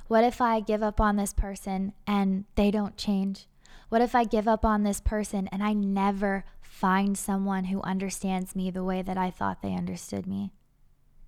What 0.09 0.25
if 0.25 0.41
I 0.41 0.61
give 0.61 0.83
up 0.83 1.01
on 1.01 1.17
this 1.17 1.33
person 1.33 1.93
and 2.07 2.45
they 2.55 2.71
don't 2.71 2.97
change? 2.97 3.49
What 3.89 4.03
if 4.03 4.15
I 4.15 4.25
give 4.25 4.49
up 4.49 4.65
on 4.65 4.83
this 4.83 5.01
person 5.01 5.49
and 5.53 5.62
I 5.62 5.73
never 5.73 6.45
find 6.61 7.17
someone 7.17 7.65
who 7.65 7.81
understands 7.83 8.55
me 8.55 8.71
the 8.71 8.85
way 8.85 9.03
that 9.03 9.17
I 9.17 9.31
thought 9.31 9.62
they 9.62 9.75
understood 9.75 10.27
me? 10.27 10.53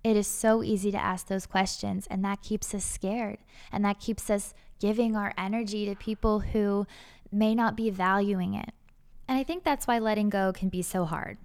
It 0.03 0.15
is 0.15 0.27
so 0.27 0.63
easy 0.63 0.91
to 0.91 0.97
ask 0.97 1.27
those 1.27 1.45
questions, 1.45 2.07
and 2.09 2.23
that 2.23 2.41
keeps 2.41 2.73
us 2.73 2.85
scared. 2.85 3.39
And 3.71 3.83
that 3.83 3.99
keeps 3.99 4.29
us 4.29 4.53
giving 4.79 5.15
our 5.15 5.33
energy 5.37 5.85
to 5.85 5.95
people 5.95 6.39
who 6.39 6.87
may 7.31 7.53
not 7.53 7.75
be 7.75 7.89
valuing 7.89 8.53
it. 8.53 8.71
And 9.27 9.37
I 9.37 9.43
think 9.43 9.63
that's 9.63 9.87
why 9.87 9.99
letting 9.99 10.29
go 10.29 10.53
can 10.53 10.69
be 10.69 10.81
so 10.81 11.05
hard. 11.05 11.37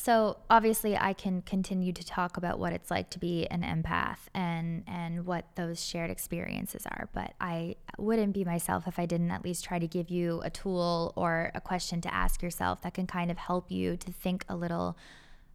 So 0.00 0.36
obviously 0.48 0.96
I 0.96 1.12
can 1.12 1.42
continue 1.42 1.92
to 1.92 2.06
talk 2.06 2.36
about 2.36 2.60
what 2.60 2.72
it's 2.72 2.88
like 2.88 3.10
to 3.10 3.18
be 3.18 3.48
an 3.48 3.62
empath 3.62 4.28
and 4.32 4.84
and 4.86 5.26
what 5.26 5.44
those 5.56 5.84
shared 5.84 6.08
experiences 6.08 6.86
are, 6.86 7.08
but 7.12 7.34
I 7.40 7.74
wouldn't 7.98 8.32
be 8.32 8.44
myself 8.44 8.86
if 8.86 9.00
I 9.00 9.06
didn't 9.06 9.32
at 9.32 9.42
least 9.42 9.64
try 9.64 9.80
to 9.80 9.88
give 9.88 10.08
you 10.08 10.40
a 10.44 10.50
tool 10.50 11.12
or 11.16 11.50
a 11.52 11.60
question 11.60 12.00
to 12.02 12.14
ask 12.14 12.42
yourself 12.42 12.80
that 12.82 12.94
can 12.94 13.08
kind 13.08 13.28
of 13.28 13.38
help 13.38 13.72
you 13.72 13.96
to 13.96 14.12
think 14.12 14.44
a 14.48 14.54
little 14.54 14.96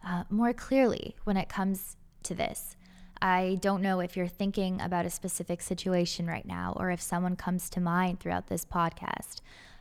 uh, 0.06 0.25
more 0.29 0.51
clearly 0.51 1.15
when 1.23 1.38
it 1.38 1.47
comes 1.47 1.95
to 2.23 2.36
this. 2.36 2.75
I 3.21 3.60
don't 3.62 3.82
know 3.82 4.01
if 4.01 4.17
you're 4.17 4.27
thinking 4.27 4.82
about 4.82 5.06
a 5.06 5.10
specific 5.10 5.62
situation 5.62 6.27
right 6.27 6.45
now 6.45 6.73
or 6.75 6.91
if 6.91 7.01
someone 7.01 7.38
comes 7.38 7.69
to 7.69 7.79
mind 7.79 8.19
throughout 8.19 8.47
this 8.47 8.65
podcast 8.65 9.39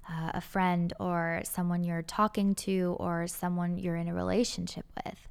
uh, 0.08 0.32
a 0.34 0.40
friend 0.40 0.92
or 0.98 1.42
someone 1.44 1.84
you're 1.84 2.02
talking 2.02 2.54
to 2.54 2.96
or 2.98 3.26
someone 3.26 3.78
you're 3.78 3.96
in 3.96 4.08
a 4.08 4.14
relationship 4.14 4.84
with. 5.04 5.28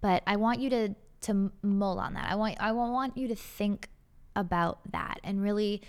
But 0.00 0.22
I 0.26 0.36
want 0.36 0.60
you 0.60 0.70
to 0.70 0.94
to 1.20 1.50
mull 1.62 1.98
on 1.98 2.14
that. 2.14 2.30
I 2.30 2.36
want 2.36 2.56
I 2.60 2.72
want 2.72 3.16
you 3.16 3.28
to 3.28 3.34
think 3.34 3.88
about 4.36 4.80
that 4.92 5.18
and 5.24 5.42
really 5.42 5.82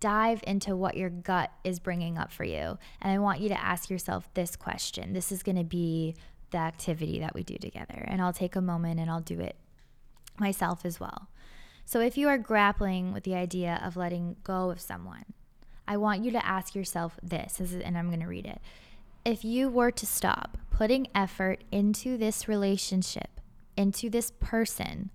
dive 0.00 0.42
into 0.46 0.74
what 0.74 0.96
your 0.96 1.10
gut 1.10 1.50
is 1.64 1.78
bringing 1.78 2.18
up 2.18 2.32
for 2.32 2.44
you. 2.44 2.78
And 3.00 3.12
I 3.12 3.18
want 3.18 3.40
you 3.40 3.48
to 3.48 3.60
ask 3.60 3.90
yourself 3.90 4.28
this 4.34 4.56
question. 4.56 5.12
This 5.12 5.30
is 5.30 5.42
going 5.42 5.56
to 5.56 5.64
be 5.64 6.16
the 6.50 6.58
activity 6.58 7.18
that 7.20 7.34
we 7.34 7.42
do 7.42 7.56
together. 7.56 8.04
And 8.08 8.20
I'll 8.20 8.32
take 8.32 8.56
a 8.56 8.60
moment 8.60 9.00
and 9.00 9.10
I'll 9.10 9.20
do 9.20 9.40
it 9.40 9.56
myself 10.38 10.84
as 10.84 10.98
well. 10.98 11.28
So 11.84 12.00
if 12.00 12.16
you 12.16 12.28
are 12.28 12.38
grappling 12.38 13.12
with 13.12 13.24
the 13.24 13.34
idea 13.34 13.80
of 13.84 13.96
letting 13.96 14.36
go 14.44 14.70
of 14.70 14.80
someone, 14.80 15.24
I 15.86 15.96
want 15.96 16.24
you 16.24 16.30
to 16.32 16.46
ask 16.46 16.74
yourself 16.74 17.18
this, 17.22 17.60
and 17.60 17.98
I'm 17.98 18.08
going 18.08 18.20
to 18.20 18.26
read 18.26 18.46
it. 18.46 18.60
If 19.24 19.44
you 19.44 19.68
were 19.68 19.90
to 19.90 20.06
stop 20.06 20.58
putting 20.70 21.08
effort 21.14 21.64
into 21.70 22.16
this 22.16 22.48
relationship, 22.48 23.40
into 23.76 24.10
this 24.10 24.32
person, 24.40 25.10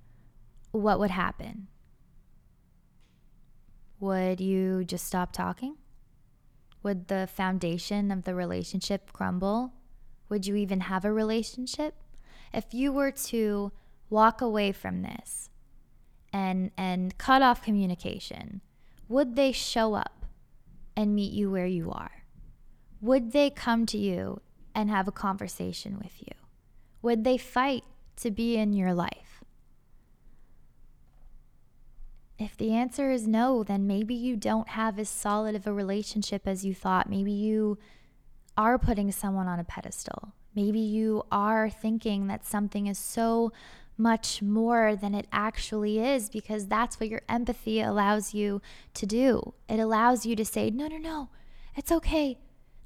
what 0.72 1.00
would 1.00 1.12
happen? 1.12 1.68
Would 4.00 4.40
you 4.40 4.84
just 4.84 5.06
stop 5.06 5.34
talking? 5.34 5.76
Would 6.84 7.08
the 7.08 7.28
foundation 7.28 8.12
of 8.12 8.24
the 8.24 8.36
relationship 8.36 9.12
crumble? 9.12 9.74
Would 10.30 10.46
you 10.46 10.56
even 10.56 10.82
have 10.82 11.04
a 11.04 11.12
relationship? 11.12 11.96
If 12.54 12.74
you 12.74 12.92
were 12.92 13.12
to 13.12 13.72
walk 14.10 14.42
away 14.42 14.72
from 14.72 15.02
this 15.02 15.50
and 16.32 16.72
and 16.78 17.18
cut 17.18 17.42
off 17.42 17.62
communication, 17.62 18.62
would 19.10 19.36
they 19.36 19.52
show 19.52 19.96
up? 19.96 20.17
And 20.98 21.16
meet 21.16 21.32
you 21.32 21.52
where 21.52 21.68
you 21.68 21.92
are? 21.92 22.24
Would 23.00 23.32
they 23.32 23.52
come 23.52 23.86
to 23.86 23.98
you 23.98 24.42
and 24.74 24.90
have 24.90 25.08
a 25.08 25.12
conversation 25.12 26.00
with 26.00 26.20
you? 26.20 26.34
Would 27.04 27.24
they 27.24 27.38
fight 27.38 27.84
to 28.18 28.32
be 28.32 28.58
in 28.58 28.74
your 28.74 28.96
life? 28.96 29.44
If 32.40 32.58
the 32.58 32.74
answer 32.74 33.12
is 33.12 33.28
no, 33.28 33.64
then 33.64 33.88
maybe 33.88 34.16
you 34.16 34.36
don't 34.36 34.70
have 34.70 34.98
as 35.00 35.10
solid 35.10 35.56
of 35.56 35.68
a 35.68 35.74
relationship 35.74 36.48
as 36.48 36.66
you 36.66 36.74
thought. 36.74 37.10
Maybe 37.10 37.32
you 37.32 37.78
are 38.58 38.80
putting 38.80 39.12
someone 39.12 39.48
on 39.48 39.60
a 39.60 39.64
pedestal. 39.64 40.34
Maybe 40.56 40.80
you 40.80 41.24
are 41.32 41.70
thinking 41.70 42.26
that 42.28 42.46
something 42.46 42.88
is 42.88 42.98
so 42.98 43.52
much 43.98 44.42
more 44.42 44.96
than 44.96 45.16
it 45.16 45.28
actually 45.32 46.00
is 46.00 46.30
because 46.30 46.68
that's 46.68 47.00
what 47.00 47.10
your 47.10 47.22
empathy 47.28 47.82
allows 47.82 48.34
you 48.34 48.62
to 48.94 49.06
do. 49.06 49.54
It 49.68 49.80
allows 49.80 50.26
you 50.26 50.36
to 50.36 50.46
say, 50.46 50.70
no, 50.70 50.88
no, 50.88 50.98
no, 50.98 51.30
it's 51.76 51.92
okay. 51.92 52.38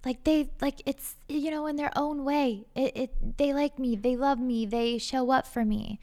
Like 0.05 0.23
they, 0.23 0.49
like 0.61 0.81
it's, 0.85 1.15
you 1.27 1.51
know, 1.51 1.67
in 1.67 1.75
their 1.75 1.91
own 1.95 2.23
way. 2.23 2.65
It, 2.75 2.91
it, 2.95 3.37
they 3.37 3.53
like 3.53 3.77
me, 3.77 3.95
they 3.95 4.15
love 4.15 4.39
me, 4.39 4.65
they 4.65 4.97
show 4.97 5.31
up 5.31 5.45
for 5.45 5.65
me. 5.65 5.99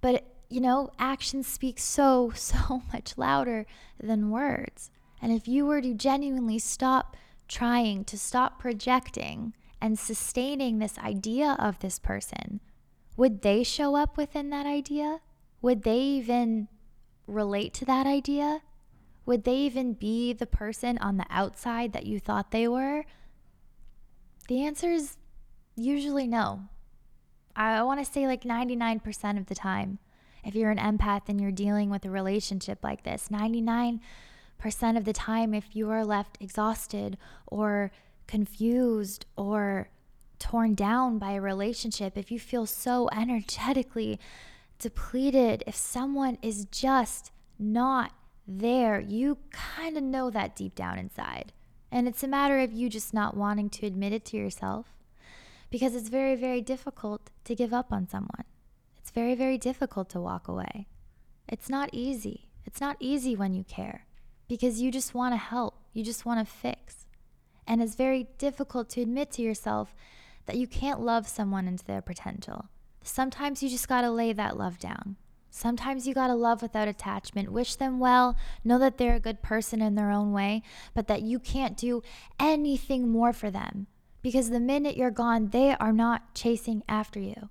But, 0.00 0.24
you 0.48 0.60
know, 0.60 0.90
actions 0.98 1.46
speak 1.46 1.78
so, 1.78 2.32
so 2.34 2.82
much 2.92 3.16
louder 3.16 3.66
than 4.02 4.30
words. 4.30 4.90
And 5.20 5.32
if 5.32 5.46
you 5.48 5.66
were 5.66 5.80
to 5.80 5.94
genuinely 5.94 6.58
stop 6.58 7.16
trying 7.48 8.04
to 8.04 8.18
stop 8.18 8.58
projecting 8.58 9.54
and 9.80 9.98
sustaining 9.98 10.78
this 10.78 10.98
idea 10.98 11.56
of 11.58 11.78
this 11.78 11.98
person, 11.98 12.60
would 13.16 13.42
they 13.42 13.62
show 13.62 13.96
up 13.96 14.16
within 14.16 14.50
that 14.50 14.66
idea? 14.66 15.20
Would 15.62 15.82
they 15.82 15.98
even 15.98 16.68
relate 17.26 17.72
to 17.74 17.84
that 17.86 18.06
idea? 18.06 18.62
Would 19.24 19.44
they 19.44 19.56
even 19.56 19.94
be 19.94 20.32
the 20.32 20.46
person 20.46 20.98
on 20.98 21.16
the 21.16 21.26
outside 21.30 21.92
that 21.92 22.06
you 22.06 22.20
thought 22.20 22.50
they 22.50 22.68
were? 22.68 23.04
The 24.48 24.64
answer 24.64 24.90
is 24.90 25.16
usually 25.74 26.26
no. 26.26 26.68
I 27.56 27.82
want 27.82 28.04
to 28.04 28.10
say 28.10 28.26
like 28.26 28.44
99% 28.44 29.38
of 29.38 29.46
the 29.46 29.54
time. 29.54 29.98
If 30.44 30.54
you're 30.54 30.70
an 30.70 30.78
empath 30.78 31.22
and 31.28 31.40
you're 31.40 31.50
dealing 31.50 31.90
with 31.90 32.04
a 32.04 32.10
relationship 32.10 32.84
like 32.84 33.02
this, 33.02 33.28
99% 33.32 34.00
of 34.96 35.04
the 35.04 35.12
time, 35.12 35.54
if 35.54 35.74
you 35.74 35.90
are 35.90 36.04
left 36.04 36.38
exhausted 36.40 37.18
or 37.46 37.90
confused 38.28 39.26
or 39.36 39.88
torn 40.38 40.74
down 40.74 41.18
by 41.18 41.32
a 41.32 41.40
relationship, 41.40 42.16
if 42.16 42.30
you 42.30 42.38
feel 42.38 42.66
so 42.66 43.08
energetically 43.12 44.18
depleted, 44.78 45.64
if 45.66 45.74
someone 45.74 46.38
is 46.42 46.66
just 46.66 47.32
not 47.58 48.12
there, 48.46 49.00
you 49.00 49.38
kind 49.50 49.96
of 49.96 50.02
know 50.02 50.30
that 50.30 50.54
deep 50.54 50.74
down 50.74 50.98
inside. 50.98 51.52
And 51.90 52.06
it's 52.06 52.22
a 52.22 52.28
matter 52.28 52.58
of 52.60 52.72
you 52.72 52.88
just 52.88 53.14
not 53.14 53.36
wanting 53.36 53.70
to 53.70 53.86
admit 53.86 54.12
it 54.12 54.24
to 54.26 54.36
yourself 54.36 54.86
because 55.70 55.94
it's 55.94 56.08
very, 56.08 56.34
very 56.34 56.60
difficult 56.60 57.30
to 57.44 57.54
give 57.54 57.72
up 57.72 57.92
on 57.92 58.08
someone. 58.08 58.44
It's 58.98 59.10
very, 59.10 59.34
very 59.34 59.58
difficult 59.58 60.08
to 60.10 60.20
walk 60.20 60.48
away. 60.48 60.86
It's 61.48 61.68
not 61.68 61.90
easy. 61.92 62.48
It's 62.64 62.80
not 62.80 62.96
easy 63.00 63.36
when 63.36 63.54
you 63.54 63.64
care 63.64 64.06
because 64.48 64.80
you 64.80 64.90
just 64.90 65.14
want 65.14 65.32
to 65.32 65.38
help, 65.38 65.76
you 65.92 66.04
just 66.04 66.26
want 66.26 66.46
to 66.46 66.52
fix. 66.52 67.06
And 67.66 67.82
it's 67.82 67.94
very 67.94 68.28
difficult 68.38 68.88
to 68.90 69.02
admit 69.02 69.30
to 69.32 69.42
yourself 69.42 69.94
that 70.46 70.56
you 70.56 70.66
can't 70.66 71.00
love 71.00 71.28
someone 71.28 71.68
into 71.68 71.84
their 71.84 72.02
potential. 72.02 72.66
Sometimes 73.02 73.62
you 73.62 73.68
just 73.68 73.88
gotta 73.88 74.10
lay 74.10 74.32
that 74.32 74.56
love 74.56 74.78
down. 74.78 75.16
Sometimes 75.50 76.06
you 76.06 76.14
gotta 76.14 76.34
love 76.34 76.60
without 76.60 76.88
attachment, 76.88 77.52
wish 77.52 77.76
them 77.76 77.98
well, 77.98 78.36
know 78.64 78.78
that 78.78 78.98
they're 78.98 79.14
a 79.14 79.20
good 79.20 79.42
person 79.42 79.80
in 79.80 79.94
their 79.94 80.10
own 80.10 80.32
way, 80.32 80.62
but 80.94 81.06
that 81.06 81.22
you 81.22 81.38
can't 81.38 81.76
do 81.76 82.02
anything 82.38 83.08
more 83.08 83.32
for 83.32 83.50
them 83.50 83.86
because 84.22 84.50
the 84.50 84.60
minute 84.60 84.96
you're 84.96 85.10
gone, 85.10 85.50
they 85.50 85.74
are 85.76 85.92
not 85.92 86.34
chasing 86.34 86.82
after 86.88 87.20
you. 87.20 87.48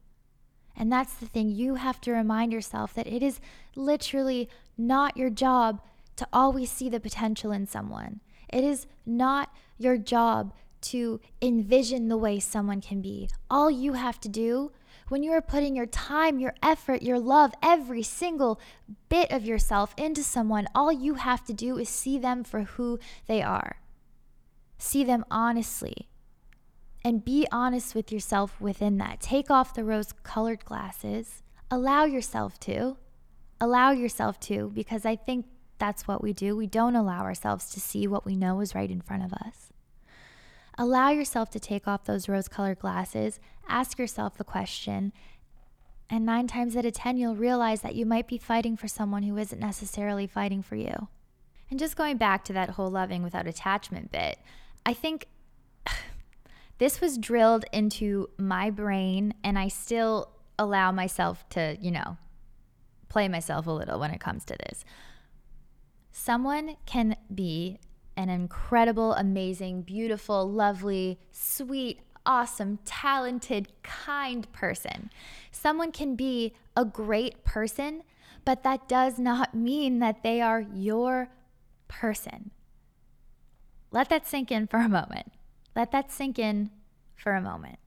And 0.76 0.92
that's 0.92 1.14
the 1.14 1.26
thing, 1.26 1.50
you 1.50 1.76
have 1.76 2.02
to 2.02 2.12
remind 2.12 2.52
yourself 2.52 2.94
that 2.96 3.08
it 3.08 3.24
is 3.24 3.40
literally 3.76 4.50
not 4.78 5.16
your 5.16 5.30
job 5.30 5.82
to 6.18 6.28
always 6.34 6.70
see 6.70 6.90
the 6.90 7.00
potential 7.00 7.52
in 7.52 7.66
someone. 7.66 8.20
It 8.50 8.64
is 8.64 8.88
not 9.06 9.54
your 9.78 9.98
job 9.98 10.54
to 10.92 11.20
envision 11.42 12.08
the 12.08 12.18
way 12.18 12.40
someone 12.40 12.82
can 12.82 13.02
be. 13.02 13.30
All 13.50 13.70
you 13.70 13.94
have 13.94 14.20
to 14.22 14.30
do 14.30 14.72
when 15.08 15.22
you 15.22 15.32
are 15.32 15.42
putting 15.42 15.76
your 15.76 15.86
time, 15.86 16.40
your 16.40 16.56
effort, 16.64 17.04
your 17.04 17.20
love, 17.20 17.54
every 17.62 18.02
single 18.02 18.60
bit 19.08 19.32
of 19.32 19.46
yourself 19.46 19.94
into 19.98 20.24
someone, 20.24 20.68
all 20.74 20.92
you 20.92 21.16
have 21.16 21.46
to 21.46 21.54
do 21.54 21.78
is 21.78 21.90
see 21.90 22.18
them 22.18 22.44
for 22.44 22.62
who 22.62 23.00
they 23.28 23.42
are. 23.42 23.78
See 24.80 25.04
them 25.04 25.24
honestly. 25.30 26.10
And 27.04 27.24
be 27.24 27.48
honest 27.52 27.94
with 27.94 28.12
yourself 28.12 28.60
within 28.60 28.98
that. 28.98 29.22
Take 29.22 29.52
off 29.52 29.76
the 29.76 29.84
rose 29.84 30.12
colored 30.24 30.66
glasses. 30.66 31.44
Allow 31.70 32.06
yourself 32.06 32.60
to. 32.62 32.98
Allow 33.62 33.92
yourself 33.92 34.40
to, 34.42 34.72
because 34.74 35.06
I 35.06 35.16
think 35.16 35.46
that's 35.78 36.08
what 36.08 36.24
we 36.24 36.34
do. 36.34 36.56
We 36.56 36.68
don't 36.68 36.96
allow 36.96 37.22
ourselves 37.22 37.70
to 37.72 37.80
see 37.80 38.08
what 38.08 38.26
we 38.26 38.36
know 38.36 38.60
is 38.60 38.74
right 38.74 38.90
in 38.90 39.02
front 39.02 39.24
of 39.24 39.34
us. 39.34 39.65
Allow 40.78 41.10
yourself 41.10 41.50
to 41.52 41.60
take 41.60 41.88
off 41.88 42.06
those 42.06 42.28
rose 42.28 42.48
colored 42.48 42.80
glasses, 42.80 43.40
ask 43.68 43.98
yourself 43.98 44.38
the 44.38 44.44
question, 44.44 45.14
and 46.10 46.26
nine 46.26 46.48
times 46.48 46.76
out 46.76 46.86
of 46.86 46.94
10, 46.94 47.18
you'll 47.18 47.36
realize 47.36 47.82
that 47.82 47.96
you 47.96 48.06
might 48.06 48.28
be 48.28 48.38
fighting 48.38 48.78
for 48.78 48.88
someone 48.88 49.24
who 49.24 49.38
isn't 49.38 49.60
necessarily 49.60 50.28
fighting 50.28 50.62
for 50.62 50.76
you. 50.76 51.08
And 51.70 51.80
just 51.80 51.96
going 51.96 52.18
back 52.18 52.44
to 52.46 52.54
that 52.54 52.72
whole 52.72 52.90
loving 52.90 53.24
without 53.24 53.48
attachment 53.48 54.12
bit, 54.12 54.38
I 54.86 54.94
think 54.94 55.28
this 56.78 57.02
was 57.02 57.18
drilled 57.18 57.66
into 57.72 58.30
my 58.38 58.70
brain, 58.70 59.34
and 59.44 59.58
I 59.58 59.68
still 59.68 60.30
allow 60.60 60.92
myself 60.92 61.48
to, 61.50 61.78
you 61.82 61.92
know, 61.92 62.18
play 63.10 63.28
myself 63.28 63.66
a 63.66 63.72
little 63.72 64.00
when 64.00 64.12
it 64.12 64.20
comes 64.20 64.46
to 64.46 64.56
this. 64.68 64.86
Someone 66.12 66.78
can 66.86 67.16
be 67.34 67.80
an 68.18 68.30
incredible, 68.30 69.14
amazing, 69.14 69.82
beautiful, 69.82 70.50
lovely, 70.50 71.20
sweet, 71.32 72.02
awesome, 72.26 72.80
talented, 72.86 73.68
kind 73.84 74.52
person. 74.52 75.10
Someone 75.52 75.92
can 75.92 76.16
be 76.16 76.54
a 76.76 76.86
great 76.86 77.44
person, 77.44 78.04
but 78.44 78.64
that 78.64 78.88
does 78.88 79.20
not 79.20 79.54
mean 79.54 80.00
that 80.00 80.24
they 80.24 80.42
are 80.42 80.62
your 80.74 81.30
person. 81.88 82.52
Let 83.92 84.10
that 84.10 84.28
sink 84.28 84.52
in 84.52 84.68
for 84.68 84.80
a 84.80 84.90
moment. 84.90 85.32
Let 85.76 85.92
that 85.92 86.12
sink 86.12 86.40
in 86.40 86.72
for 87.16 87.34
a 87.34 87.42
moment. 87.42 87.80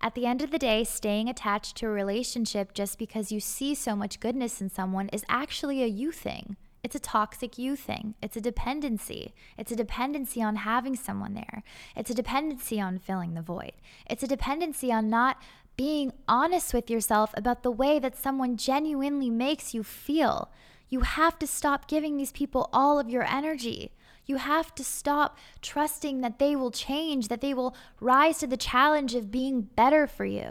At 0.00 0.14
the 0.14 0.26
end 0.26 0.42
of 0.42 0.50
the 0.50 0.58
day, 0.58 0.82
staying 0.82 1.28
attached 1.28 1.76
to 1.76 1.86
a 1.86 1.90
relationship 1.90 2.74
just 2.74 2.98
because 2.98 3.30
you 3.30 3.38
see 3.38 3.74
so 3.74 3.94
much 3.94 4.18
goodness 4.18 4.60
in 4.60 4.68
someone 4.68 5.08
is 5.10 5.24
actually 5.28 5.82
a 5.82 5.86
you 5.86 6.10
thing. 6.10 6.56
It's 6.82 6.96
a 6.96 7.00
toxic 7.00 7.58
you 7.58 7.76
thing. 7.76 8.14
It's 8.20 8.36
a 8.36 8.40
dependency. 8.40 9.34
It's 9.56 9.70
a 9.70 9.76
dependency 9.76 10.42
on 10.42 10.56
having 10.56 10.96
someone 10.96 11.34
there. 11.34 11.62
It's 11.96 12.10
a 12.10 12.14
dependency 12.14 12.80
on 12.80 12.98
filling 12.98 13.34
the 13.34 13.42
void. 13.42 13.72
It's 14.08 14.24
a 14.24 14.28
dependency 14.28 14.92
on 14.92 15.08
not 15.08 15.40
being 15.76 16.12
honest 16.26 16.74
with 16.74 16.90
yourself 16.90 17.32
about 17.36 17.62
the 17.62 17.70
way 17.70 17.98
that 17.98 18.16
someone 18.16 18.56
genuinely 18.56 19.30
makes 19.30 19.74
you 19.74 19.82
feel. 19.82 20.50
You 20.88 21.00
have 21.00 21.38
to 21.38 21.46
stop 21.46 21.88
giving 21.88 22.16
these 22.16 22.32
people 22.32 22.68
all 22.72 22.98
of 22.98 23.08
your 23.08 23.24
energy. 23.24 23.92
You 24.26 24.36
have 24.36 24.74
to 24.74 24.84
stop 24.84 25.38
trusting 25.60 26.20
that 26.20 26.38
they 26.38 26.54
will 26.54 26.70
change, 26.70 27.28
that 27.28 27.40
they 27.40 27.54
will 27.54 27.74
rise 28.00 28.38
to 28.38 28.46
the 28.46 28.56
challenge 28.56 29.14
of 29.14 29.30
being 29.30 29.62
better 29.62 30.06
for 30.06 30.24
you. 30.24 30.50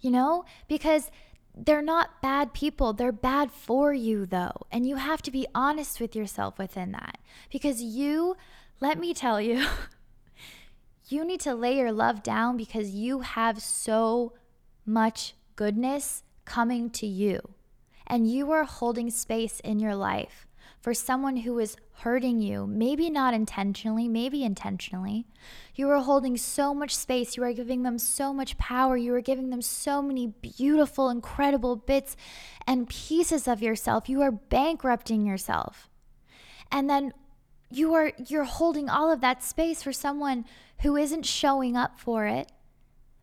You 0.00 0.10
know, 0.10 0.44
because 0.68 1.10
they're 1.56 1.82
not 1.82 2.20
bad 2.20 2.52
people. 2.52 2.92
They're 2.92 3.12
bad 3.12 3.50
for 3.50 3.92
you, 3.92 4.26
though. 4.26 4.66
And 4.70 4.86
you 4.86 4.96
have 4.96 5.22
to 5.22 5.30
be 5.30 5.46
honest 5.54 6.00
with 6.00 6.14
yourself 6.14 6.58
within 6.58 6.92
that. 6.92 7.18
Because 7.50 7.82
you, 7.82 8.36
let 8.78 8.98
me 8.98 9.14
tell 9.14 9.40
you, 9.40 9.66
you 11.08 11.24
need 11.24 11.40
to 11.40 11.54
lay 11.54 11.78
your 11.78 11.92
love 11.92 12.22
down 12.22 12.56
because 12.56 12.90
you 12.90 13.20
have 13.20 13.62
so 13.62 14.34
much 14.84 15.34
goodness 15.56 16.22
coming 16.44 16.90
to 16.90 17.06
you. 17.06 17.40
And 18.06 18.30
you 18.30 18.52
are 18.52 18.64
holding 18.64 19.10
space 19.10 19.58
in 19.60 19.80
your 19.80 19.96
life 19.96 20.45
for 20.86 20.94
someone 20.94 21.38
who 21.38 21.58
is 21.58 21.76
hurting 22.02 22.40
you, 22.40 22.64
maybe 22.64 23.10
not 23.10 23.34
intentionally, 23.34 24.06
maybe 24.06 24.44
intentionally. 24.44 25.26
You 25.74 25.90
are 25.90 25.98
holding 26.00 26.36
so 26.36 26.72
much 26.72 26.94
space. 26.94 27.36
You 27.36 27.42
are 27.42 27.52
giving 27.52 27.82
them 27.82 27.98
so 27.98 28.32
much 28.32 28.56
power. 28.56 28.96
You 28.96 29.12
are 29.14 29.20
giving 29.20 29.50
them 29.50 29.62
so 29.62 30.00
many 30.00 30.28
beautiful, 30.28 31.10
incredible 31.10 31.74
bits 31.74 32.16
and 32.68 32.88
pieces 32.88 33.48
of 33.48 33.62
yourself. 33.62 34.08
You 34.08 34.22
are 34.22 34.30
bankrupting 34.30 35.26
yourself. 35.26 35.90
And 36.70 36.88
then 36.88 37.12
you 37.68 37.92
are 37.94 38.12
you're 38.24 38.44
holding 38.44 38.88
all 38.88 39.10
of 39.10 39.20
that 39.22 39.42
space 39.42 39.82
for 39.82 39.92
someone 39.92 40.44
who 40.82 40.94
isn't 40.94 41.26
showing 41.26 41.76
up 41.76 41.98
for 41.98 42.26
it. 42.26 42.52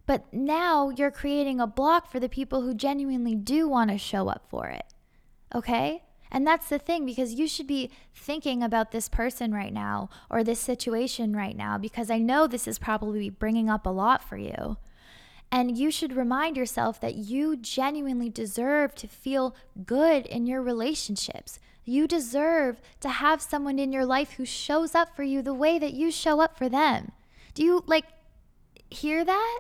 But 0.06 0.34
now 0.34 0.90
you're 0.90 1.12
creating 1.12 1.62
a 1.62 1.68
block 1.68 2.12
for 2.12 2.20
the 2.20 2.28
people 2.28 2.64
who 2.64 2.74
genuinely 2.74 3.36
do 3.36 3.70
want 3.70 3.90
to 3.90 3.98
show 3.98 4.28
up 4.28 4.48
for 4.50 4.68
it. 4.68 4.84
Okay? 5.56 6.04
And 6.34 6.48
that's 6.48 6.68
the 6.68 6.80
thing 6.80 7.06
because 7.06 7.36
you 7.36 7.48
should 7.48 7.68
be 7.68 7.92
thinking 8.16 8.64
about 8.64 8.92
this 8.92 9.08
person 9.08 9.54
right 9.54 9.72
now 9.72 10.10
or 10.32 10.44
this 10.44 10.60
situation 10.60 11.36
right 11.36 11.56
now 11.56 11.78
because 11.78 12.10
I 12.10 12.18
know 12.18 12.48
this 12.48 12.68
is 12.68 12.80
probably 12.80 13.30
bringing 13.30 13.70
up 13.70 13.86
a 13.86 13.92
lot 13.92 14.28
for 14.28 14.36
you. 14.36 14.78
And 15.52 15.78
you 15.78 15.92
should 15.92 16.16
remind 16.16 16.58
yourself 16.58 17.00
that 17.02 17.14
you 17.14 17.56
genuinely 17.56 18.32
deserve 18.32 18.96
to 18.96 19.08
feel 19.08 19.56
good 19.86 20.26
in 20.26 20.48
your 20.48 20.64
relationships. 20.64 21.60
You 21.86 22.08
deserve 22.08 22.82
to 23.02 23.10
have 23.10 23.40
someone 23.40 23.78
in 23.78 23.94
your 23.94 24.06
life 24.06 24.32
who 24.32 24.46
shows 24.46 24.96
up 24.96 25.16
for 25.16 25.22
you 25.22 25.44
the 25.44 25.54
way 25.54 25.78
that 25.78 25.94
you 25.94 26.10
show 26.10 26.42
up 26.42 26.58
for 26.58 26.68
them. 26.68 27.12
Do 27.54 27.64
you 27.64 27.84
like 27.86 28.06
hear 28.90 29.24
that? 29.24 29.60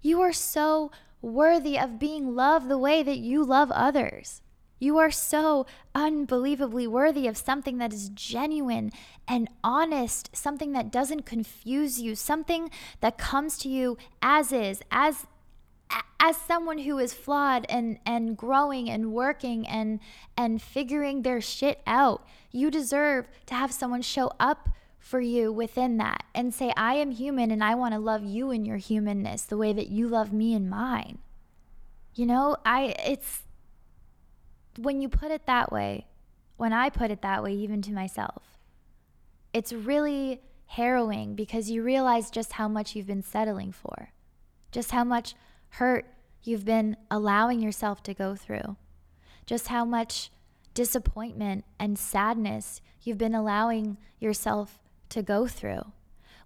You 0.00 0.22
are 0.22 0.32
so 0.32 0.90
worthy 1.20 1.78
of 1.78 1.98
being 1.98 2.34
loved 2.34 2.70
the 2.70 2.78
way 2.78 3.02
that 3.02 3.18
you 3.18 3.44
love 3.44 3.70
others. 3.70 4.40
You 4.82 4.98
are 4.98 5.12
so 5.12 5.64
unbelievably 5.94 6.88
worthy 6.88 7.28
of 7.28 7.36
something 7.36 7.78
that 7.78 7.92
is 7.92 8.08
genuine 8.08 8.90
and 9.28 9.48
honest, 9.62 10.36
something 10.36 10.72
that 10.72 10.90
doesn't 10.90 11.24
confuse 11.24 12.00
you, 12.00 12.16
something 12.16 12.68
that 13.00 13.16
comes 13.16 13.58
to 13.58 13.68
you 13.68 13.96
as 14.20 14.50
is, 14.50 14.82
as 14.90 15.28
as 16.18 16.36
someone 16.36 16.78
who 16.78 16.98
is 16.98 17.14
flawed 17.14 17.64
and 17.68 18.00
and 18.04 18.36
growing 18.36 18.90
and 18.90 19.12
working 19.12 19.68
and 19.68 20.00
and 20.36 20.60
figuring 20.60 21.22
their 21.22 21.40
shit 21.40 21.80
out. 21.86 22.26
You 22.50 22.68
deserve 22.68 23.28
to 23.46 23.54
have 23.54 23.70
someone 23.70 24.02
show 24.02 24.32
up 24.40 24.68
for 24.98 25.20
you 25.20 25.52
within 25.52 25.98
that 25.98 26.24
and 26.34 26.52
say 26.52 26.72
I 26.76 26.94
am 26.94 27.12
human 27.12 27.52
and 27.52 27.62
I 27.62 27.76
want 27.76 27.94
to 27.94 28.00
love 28.00 28.24
you 28.24 28.50
in 28.50 28.64
your 28.64 28.78
humanness 28.78 29.42
the 29.42 29.56
way 29.56 29.72
that 29.72 29.90
you 29.90 30.08
love 30.08 30.32
me 30.32 30.54
in 30.54 30.68
mine. 30.68 31.18
You 32.16 32.26
know, 32.26 32.56
I 32.66 32.96
it's 33.06 33.42
when 34.78 35.00
you 35.00 35.08
put 35.08 35.30
it 35.30 35.46
that 35.46 35.72
way, 35.72 36.06
when 36.56 36.72
I 36.72 36.90
put 36.90 37.10
it 37.10 37.22
that 37.22 37.42
way, 37.42 37.52
even 37.52 37.82
to 37.82 37.92
myself, 37.92 38.58
it's 39.52 39.72
really 39.72 40.40
harrowing 40.66 41.34
because 41.34 41.70
you 41.70 41.82
realize 41.82 42.30
just 42.30 42.52
how 42.52 42.68
much 42.68 42.94
you've 42.94 43.06
been 43.06 43.22
settling 43.22 43.72
for, 43.72 44.10
just 44.70 44.90
how 44.90 45.04
much 45.04 45.34
hurt 45.70 46.06
you've 46.42 46.64
been 46.64 46.96
allowing 47.10 47.60
yourself 47.60 48.02
to 48.02 48.14
go 48.14 48.34
through, 48.34 48.76
just 49.46 49.68
how 49.68 49.84
much 49.84 50.30
disappointment 50.74 51.64
and 51.78 51.98
sadness 51.98 52.80
you've 53.02 53.18
been 53.18 53.34
allowing 53.34 53.98
yourself 54.18 54.78
to 55.10 55.22
go 55.22 55.46
through. 55.46 55.92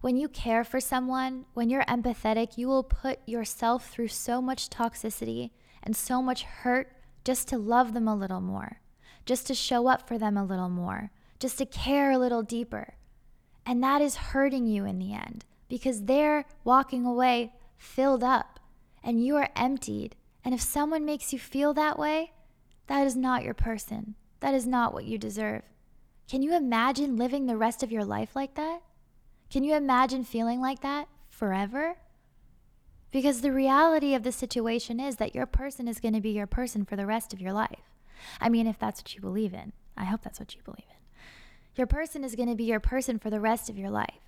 When 0.01 0.17
you 0.17 0.29
care 0.29 0.65
for 0.65 0.81
someone, 0.81 1.47
when 1.55 1.71
you're 1.71 1.85
empathetic, 1.85 2.59
you 2.59 2.69
will 2.69 2.83
put 2.83 3.21
yourself 3.27 3.89
through 3.89 4.09
so 4.09 4.43
much 4.43 4.69
toxicity 4.69 5.51
and 5.83 5.97
so 5.97 6.21
much 6.21 6.43
hurt 6.43 6.93
just 7.27 7.49
to 7.49 7.59
love 7.59 7.93
them 7.93 8.07
a 8.07 8.15
little 8.15 8.41
more, 8.41 8.81
just 9.25 9.49
to 9.49 9.55
show 9.55 9.89
up 9.89 10.07
for 10.07 10.17
them 10.17 10.37
a 10.37 10.45
little 10.45 10.69
more, 10.69 11.11
just 11.41 11.59
to 11.59 11.67
care 11.67 12.13
a 12.13 12.19
little 12.19 12.45
deeper. 12.45 12.95
And 13.67 13.83
that 13.83 14.01
is 14.01 14.15
hurting 14.15 14.69
you 14.69 14.85
in 14.85 15.01
the 15.01 15.13
end 15.13 15.45
because 15.69 16.05
they're 16.05 16.45
walking 16.63 17.05
away 17.05 17.53
filled 17.77 18.23
up 18.23 18.61
and 19.03 19.27
you 19.27 19.35
are 19.35 19.51
emptied. 19.57 20.15
And 20.45 20.55
if 20.55 20.61
someone 20.61 21.05
makes 21.05 21.33
you 21.33 21.41
feel 21.41 21.75
that 21.75 21.99
way, 21.99 22.31
that 22.87 23.05
is 23.05 23.17
not 23.17 23.43
your 23.43 23.55
person. 23.55 24.15
That 24.39 24.55
is 24.55 24.65
not 24.65 24.95
what 24.95 25.05
you 25.05 25.19
deserve. 25.19 25.63
Can 26.31 26.43
you 26.43 26.55
imagine 26.55 27.17
living 27.17 27.47
the 27.47 27.57
rest 27.57 27.83
of 27.83 27.91
your 27.91 28.05
life 28.05 28.37
like 28.37 28.55
that? 28.55 28.83
Can 29.51 29.65
you 29.65 29.75
imagine 29.75 30.23
feeling 30.23 30.61
like 30.61 30.83
that 30.83 31.09
forever? 31.29 31.97
Because 33.17 33.41
the 33.41 33.51
reality 33.51 34.13
of 34.13 34.25
the 34.25 34.31
situation 34.31 35.01
is 35.01 35.17
that 35.17 35.35
your 35.35 35.47
person 35.47 35.89
is 35.89 36.01
going 36.01 36.13
to 36.13 36.21
be 36.21 36.33
your 36.33 36.47
person 36.47 36.85
for 36.85 36.97
the 36.97 37.07
rest 37.07 37.33
of 37.33 37.41
your 37.41 37.55
life. 37.55 37.81
I 38.43 38.51
mean, 38.51 38.67
if 38.67 38.79
that's 38.79 39.01
what 39.01 39.15
you 39.15 39.23
believe 39.23 39.55
in. 39.55 39.73
I 39.97 40.05
hope 40.05 40.21
that's 40.23 40.39
what 40.39 40.55
you 40.55 40.61
believe 40.63 40.85
in. 40.91 41.21
Your 41.77 41.87
person 41.87 42.25
is 42.25 42.35
going 42.35 42.51
to 42.51 42.55
be 42.55 42.65
your 42.65 42.79
person 42.79 43.19
for 43.19 43.31
the 43.31 43.41
rest 43.41 43.71
of 43.71 43.79
your 43.79 43.89
life. 43.89 44.21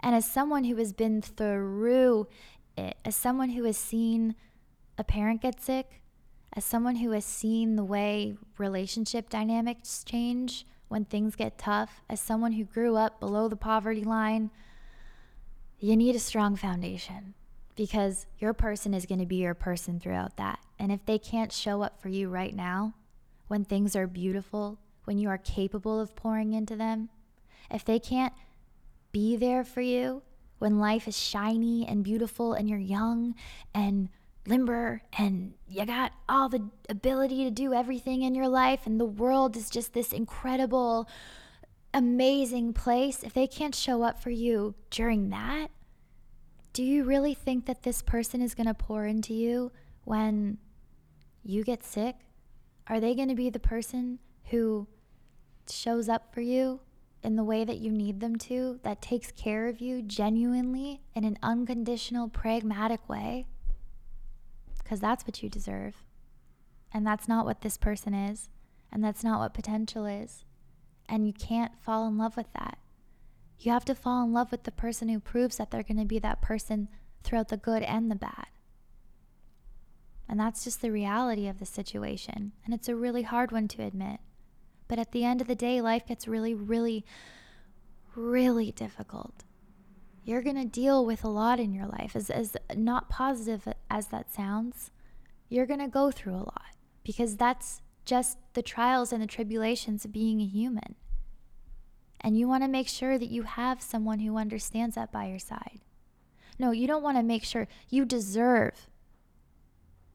And 0.00 0.14
as 0.14 0.24
someone 0.24 0.64
who 0.64 0.76
has 0.76 0.94
been 0.94 1.20
through 1.20 2.26
it, 2.78 2.96
as 3.04 3.14
someone 3.14 3.50
who 3.50 3.64
has 3.64 3.76
seen 3.76 4.36
a 4.96 5.04
parent 5.04 5.42
get 5.42 5.60
sick, 5.60 6.00
as 6.54 6.64
someone 6.64 6.96
who 6.96 7.10
has 7.10 7.26
seen 7.26 7.76
the 7.76 7.84
way 7.84 8.38
relationship 8.56 9.28
dynamics 9.28 10.02
change 10.02 10.64
when 10.88 11.04
things 11.04 11.36
get 11.36 11.58
tough, 11.58 12.00
as 12.08 12.20
someone 12.20 12.52
who 12.52 12.64
grew 12.64 12.96
up 12.96 13.20
below 13.20 13.48
the 13.48 13.54
poverty 13.54 14.02
line, 14.02 14.50
you 15.78 15.94
need 15.94 16.16
a 16.16 16.18
strong 16.18 16.56
foundation 16.56 17.34
because 17.76 18.26
your 18.38 18.52
person 18.52 18.94
is 18.94 19.06
going 19.06 19.20
to 19.20 19.26
be 19.26 19.36
your 19.36 19.54
person 19.54 19.98
throughout 19.98 20.36
that. 20.36 20.60
And 20.78 20.92
if 20.92 21.04
they 21.06 21.18
can't 21.18 21.52
show 21.52 21.82
up 21.82 22.00
for 22.00 22.08
you 22.08 22.28
right 22.28 22.54
now, 22.54 22.94
when 23.48 23.64
things 23.64 23.94
are 23.96 24.06
beautiful, 24.06 24.78
when 25.04 25.18
you 25.18 25.28
are 25.28 25.38
capable 25.38 26.00
of 26.00 26.16
pouring 26.16 26.52
into 26.52 26.76
them, 26.76 27.08
if 27.70 27.84
they 27.84 27.98
can't 27.98 28.32
be 29.12 29.36
there 29.36 29.64
for 29.64 29.80
you 29.80 30.22
when 30.58 30.78
life 30.78 31.06
is 31.06 31.18
shiny 31.18 31.86
and 31.86 32.02
beautiful 32.04 32.54
and 32.54 32.68
you're 32.68 32.78
young 32.78 33.34
and 33.74 34.08
limber 34.46 35.02
and 35.18 35.54
you 35.68 35.84
got 35.84 36.12
all 36.28 36.48
the 36.48 36.70
ability 36.88 37.44
to 37.44 37.50
do 37.50 37.72
everything 37.72 38.22
in 38.22 38.34
your 38.34 38.48
life 38.48 38.86
and 38.86 38.98
the 39.00 39.04
world 39.04 39.56
is 39.56 39.70
just 39.70 39.92
this 39.92 40.12
incredible, 40.12 41.08
amazing 41.92 42.72
place, 42.72 43.22
if 43.22 43.34
they 43.34 43.46
can't 43.46 43.74
show 43.74 44.02
up 44.02 44.22
for 44.22 44.30
you 44.30 44.74
during 44.90 45.30
that, 45.30 45.68
do 46.74 46.82
you 46.82 47.04
really 47.04 47.34
think 47.34 47.66
that 47.66 47.84
this 47.84 48.02
person 48.02 48.42
is 48.42 48.54
going 48.54 48.66
to 48.66 48.74
pour 48.74 49.06
into 49.06 49.32
you 49.32 49.70
when 50.02 50.58
you 51.44 51.62
get 51.62 51.84
sick? 51.84 52.16
Are 52.88 52.98
they 52.98 53.14
going 53.14 53.28
to 53.28 53.34
be 53.36 53.48
the 53.48 53.60
person 53.60 54.18
who 54.46 54.88
shows 55.70 56.08
up 56.08 56.34
for 56.34 56.40
you 56.40 56.80
in 57.22 57.36
the 57.36 57.44
way 57.44 57.64
that 57.64 57.78
you 57.78 57.92
need 57.92 58.18
them 58.18 58.34
to, 58.36 58.80
that 58.82 59.00
takes 59.00 59.30
care 59.30 59.68
of 59.68 59.80
you 59.80 60.02
genuinely 60.02 61.00
in 61.14 61.22
an 61.22 61.38
unconditional, 61.44 62.28
pragmatic 62.28 63.08
way? 63.08 63.46
Because 64.82 64.98
that's 64.98 65.24
what 65.24 65.44
you 65.44 65.48
deserve. 65.48 66.02
And 66.92 67.06
that's 67.06 67.28
not 67.28 67.46
what 67.46 67.60
this 67.60 67.78
person 67.78 68.14
is. 68.14 68.48
And 68.90 69.02
that's 69.02 69.22
not 69.22 69.38
what 69.38 69.54
potential 69.54 70.06
is. 70.06 70.44
And 71.08 71.24
you 71.24 71.32
can't 71.32 71.72
fall 71.80 72.08
in 72.08 72.18
love 72.18 72.36
with 72.36 72.52
that. 72.52 72.78
You 73.58 73.72
have 73.72 73.84
to 73.86 73.94
fall 73.94 74.24
in 74.24 74.32
love 74.32 74.50
with 74.50 74.64
the 74.64 74.72
person 74.72 75.08
who 75.08 75.20
proves 75.20 75.56
that 75.56 75.70
they're 75.70 75.82
going 75.82 75.98
to 75.98 76.04
be 76.04 76.18
that 76.18 76.42
person 76.42 76.88
throughout 77.22 77.48
the 77.48 77.56
good 77.56 77.82
and 77.82 78.10
the 78.10 78.16
bad. 78.16 78.46
And 80.28 80.38
that's 80.40 80.64
just 80.64 80.82
the 80.82 80.90
reality 80.90 81.48
of 81.48 81.58
the 81.58 81.66
situation. 81.66 82.52
And 82.64 82.74
it's 82.74 82.88
a 82.88 82.96
really 82.96 83.22
hard 83.22 83.52
one 83.52 83.68
to 83.68 83.82
admit. 83.82 84.20
But 84.88 84.98
at 84.98 85.12
the 85.12 85.24
end 85.24 85.40
of 85.40 85.46
the 85.46 85.54
day, 85.54 85.80
life 85.80 86.06
gets 86.06 86.28
really, 86.28 86.54
really, 86.54 87.04
really 88.14 88.72
difficult. 88.72 89.44
you're 90.24 90.42
going 90.42 90.56
to 90.56 90.64
deal 90.64 91.04
with 91.04 91.22
a 91.22 91.28
lot 91.28 91.60
in 91.60 91.72
your 91.72 91.86
life. 91.86 92.16
As, 92.16 92.30
as 92.30 92.56
not 92.74 93.10
positive 93.10 93.68
as 93.90 94.08
that 94.08 94.32
sounds, 94.32 94.90
you're 95.48 95.66
going 95.66 95.80
to 95.80 95.88
go 95.88 96.10
through 96.10 96.34
a 96.34 96.38
lot 96.38 96.74
because 97.04 97.36
that's 97.36 97.82
just 98.04 98.38
the 98.54 98.62
trials 98.62 99.12
and 99.12 99.22
the 99.22 99.26
tribulations 99.26 100.04
of 100.04 100.12
being 100.12 100.40
a 100.40 100.46
human. 100.46 100.94
And 102.24 102.38
you 102.38 102.48
want 102.48 102.64
to 102.64 102.68
make 102.68 102.88
sure 102.88 103.18
that 103.18 103.28
you 103.28 103.42
have 103.42 103.82
someone 103.82 104.20
who 104.20 104.38
understands 104.38 104.94
that 104.94 105.12
by 105.12 105.26
your 105.26 105.38
side. 105.38 105.80
No, 106.58 106.70
you 106.70 106.86
don't 106.86 107.02
want 107.02 107.18
to 107.18 107.22
make 107.22 107.44
sure 107.44 107.68
you 107.90 108.06
deserve. 108.06 108.88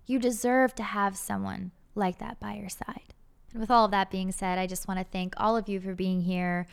You 0.08 0.18
deserve 0.18 0.74
to 0.76 0.84
have 0.84 1.16
someone 1.16 1.70
like 1.94 2.18
that 2.18 2.40
by 2.40 2.56
your 2.56 2.70
side. 2.70 3.14
And 3.52 3.62
with 3.62 3.70
all 3.70 3.86
of 3.86 3.92
that 3.92 4.10
being 4.10 4.32
said, 4.32 4.58
I 4.58 4.66
just 4.66 4.88
want 4.88 5.00
to 5.00 5.04
thank 5.04 5.36
all 5.38 5.56
of 5.56 5.70
you 5.70 5.80
for 5.80 5.94
being 5.94 6.22
here 6.22 6.66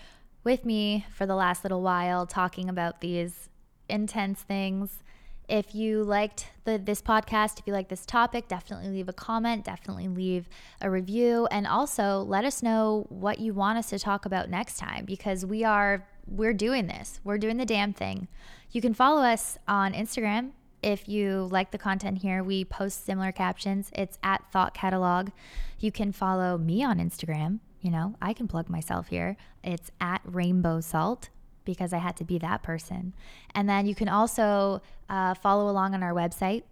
with 0.42 0.64
me 0.64 1.04
for 1.14 1.26
the 1.26 1.34
last 1.34 1.64
little 1.64 1.82
while 1.82 2.24
talking 2.24 2.70
about 2.70 3.02
these 3.02 3.50
intense 3.90 4.40
things. 4.40 5.02
If 5.48 5.74
you 5.74 6.02
liked 6.02 6.48
the, 6.64 6.78
this 6.78 7.00
podcast, 7.00 7.58
if 7.60 7.66
you 7.66 7.72
like 7.72 7.88
this 7.88 8.04
topic, 8.04 8.48
definitely 8.48 8.88
leave 8.88 9.08
a 9.08 9.12
comment, 9.12 9.64
definitely 9.64 10.08
leave 10.08 10.48
a 10.80 10.90
review, 10.90 11.46
and 11.50 11.66
also 11.66 12.20
let 12.20 12.44
us 12.44 12.62
know 12.62 13.06
what 13.08 13.38
you 13.38 13.54
want 13.54 13.78
us 13.78 13.90
to 13.90 13.98
talk 13.98 14.26
about 14.26 14.50
next 14.50 14.78
time 14.78 15.04
because 15.04 15.46
we 15.46 15.64
are 15.64 16.06
we're 16.26 16.54
doing 16.54 16.88
this. 16.88 17.20
We're 17.22 17.38
doing 17.38 17.56
the 17.56 17.64
damn 17.64 17.92
thing. 17.92 18.26
You 18.72 18.80
can 18.80 18.94
follow 18.94 19.22
us 19.22 19.58
on 19.68 19.92
Instagram 19.92 20.50
if 20.82 21.08
you 21.08 21.48
like 21.52 21.70
the 21.70 21.78
content 21.78 22.18
here. 22.18 22.42
We 22.42 22.64
post 22.64 23.04
similar 23.04 23.30
captions. 23.30 23.90
It's 23.92 24.18
at 24.24 24.42
Thought 24.50 24.74
Catalog. 24.74 25.30
You 25.78 25.92
can 25.92 26.10
follow 26.10 26.58
me 26.58 26.82
on 26.82 26.98
Instagram 26.98 27.60
you 27.86 27.92
know, 27.92 28.16
I 28.20 28.32
can 28.32 28.48
plug 28.48 28.68
myself 28.68 29.06
here. 29.06 29.36
It's 29.62 29.92
at 30.00 30.20
Rainbow 30.24 30.80
Salt 30.80 31.28
because 31.66 31.92
I 31.92 31.98
had 31.98 32.16
to 32.16 32.24
be 32.24 32.38
that 32.38 32.62
person. 32.62 33.12
And 33.54 33.68
then 33.68 33.86
you 33.86 33.94
can 33.94 34.08
also 34.08 34.80
uh, 35.10 35.34
follow 35.34 35.68
along 35.68 35.92
on 35.92 36.02
our 36.02 36.14
website, 36.14 36.62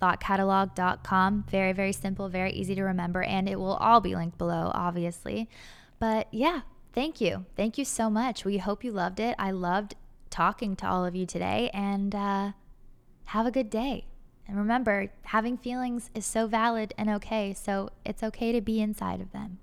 thoughtcatalog.com. 0.00 1.46
Very, 1.50 1.72
very 1.72 1.92
simple, 1.92 2.28
very 2.28 2.52
easy 2.52 2.76
to 2.76 2.82
remember, 2.84 3.22
and 3.24 3.48
it 3.48 3.58
will 3.58 3.74
all 3.74 4.00
be 4.00 4.14
linked 4.14 4.38
below, 4.38 4.70
obviously. 4.72 5.48
But 5.98 6.28
yeah, 6.30 6.60
thank 6.92 7.20
you. 7.20 7.46
Thank 7.56 7.78
you 7.78 7.84
so 7.84 8.08
much. 8.08 8.44
We 8.44 8.58
hope 8.58 8.84
you 8.84 8.92
loved 8.92 9.18
it. 9.18 9.34
I 9.40 9.50
loved 9.50 9.96
talking 10.30 10.76
to 10.76 10.86
all 10.86 11.04
of 11.04 11.16
you 11.16 11.26
today, 11.26 11.70
and 11.74 12.14
uh, 12.14 12.52
have 13.24 13.46
a 13.46 13.50
good 13.50 13.70
day. 13.70 14.06
And 14.48 14.56
remember, 14.56 15.10
having 15.24 15.56
feelings 15.56 16.10
is 16.14 16.24
so 16.24 16.46
valid 16.46 16.94
and 16.96 17.10
okay, 17.10 17.52
so 17.52 17.90
it's 18.04 18.22
okay 18.22 18.52
to 18.52 18.60
be 18.60 18.80
inside 18.80 19.20
of 19.20 19.32
them. 19.32 19.58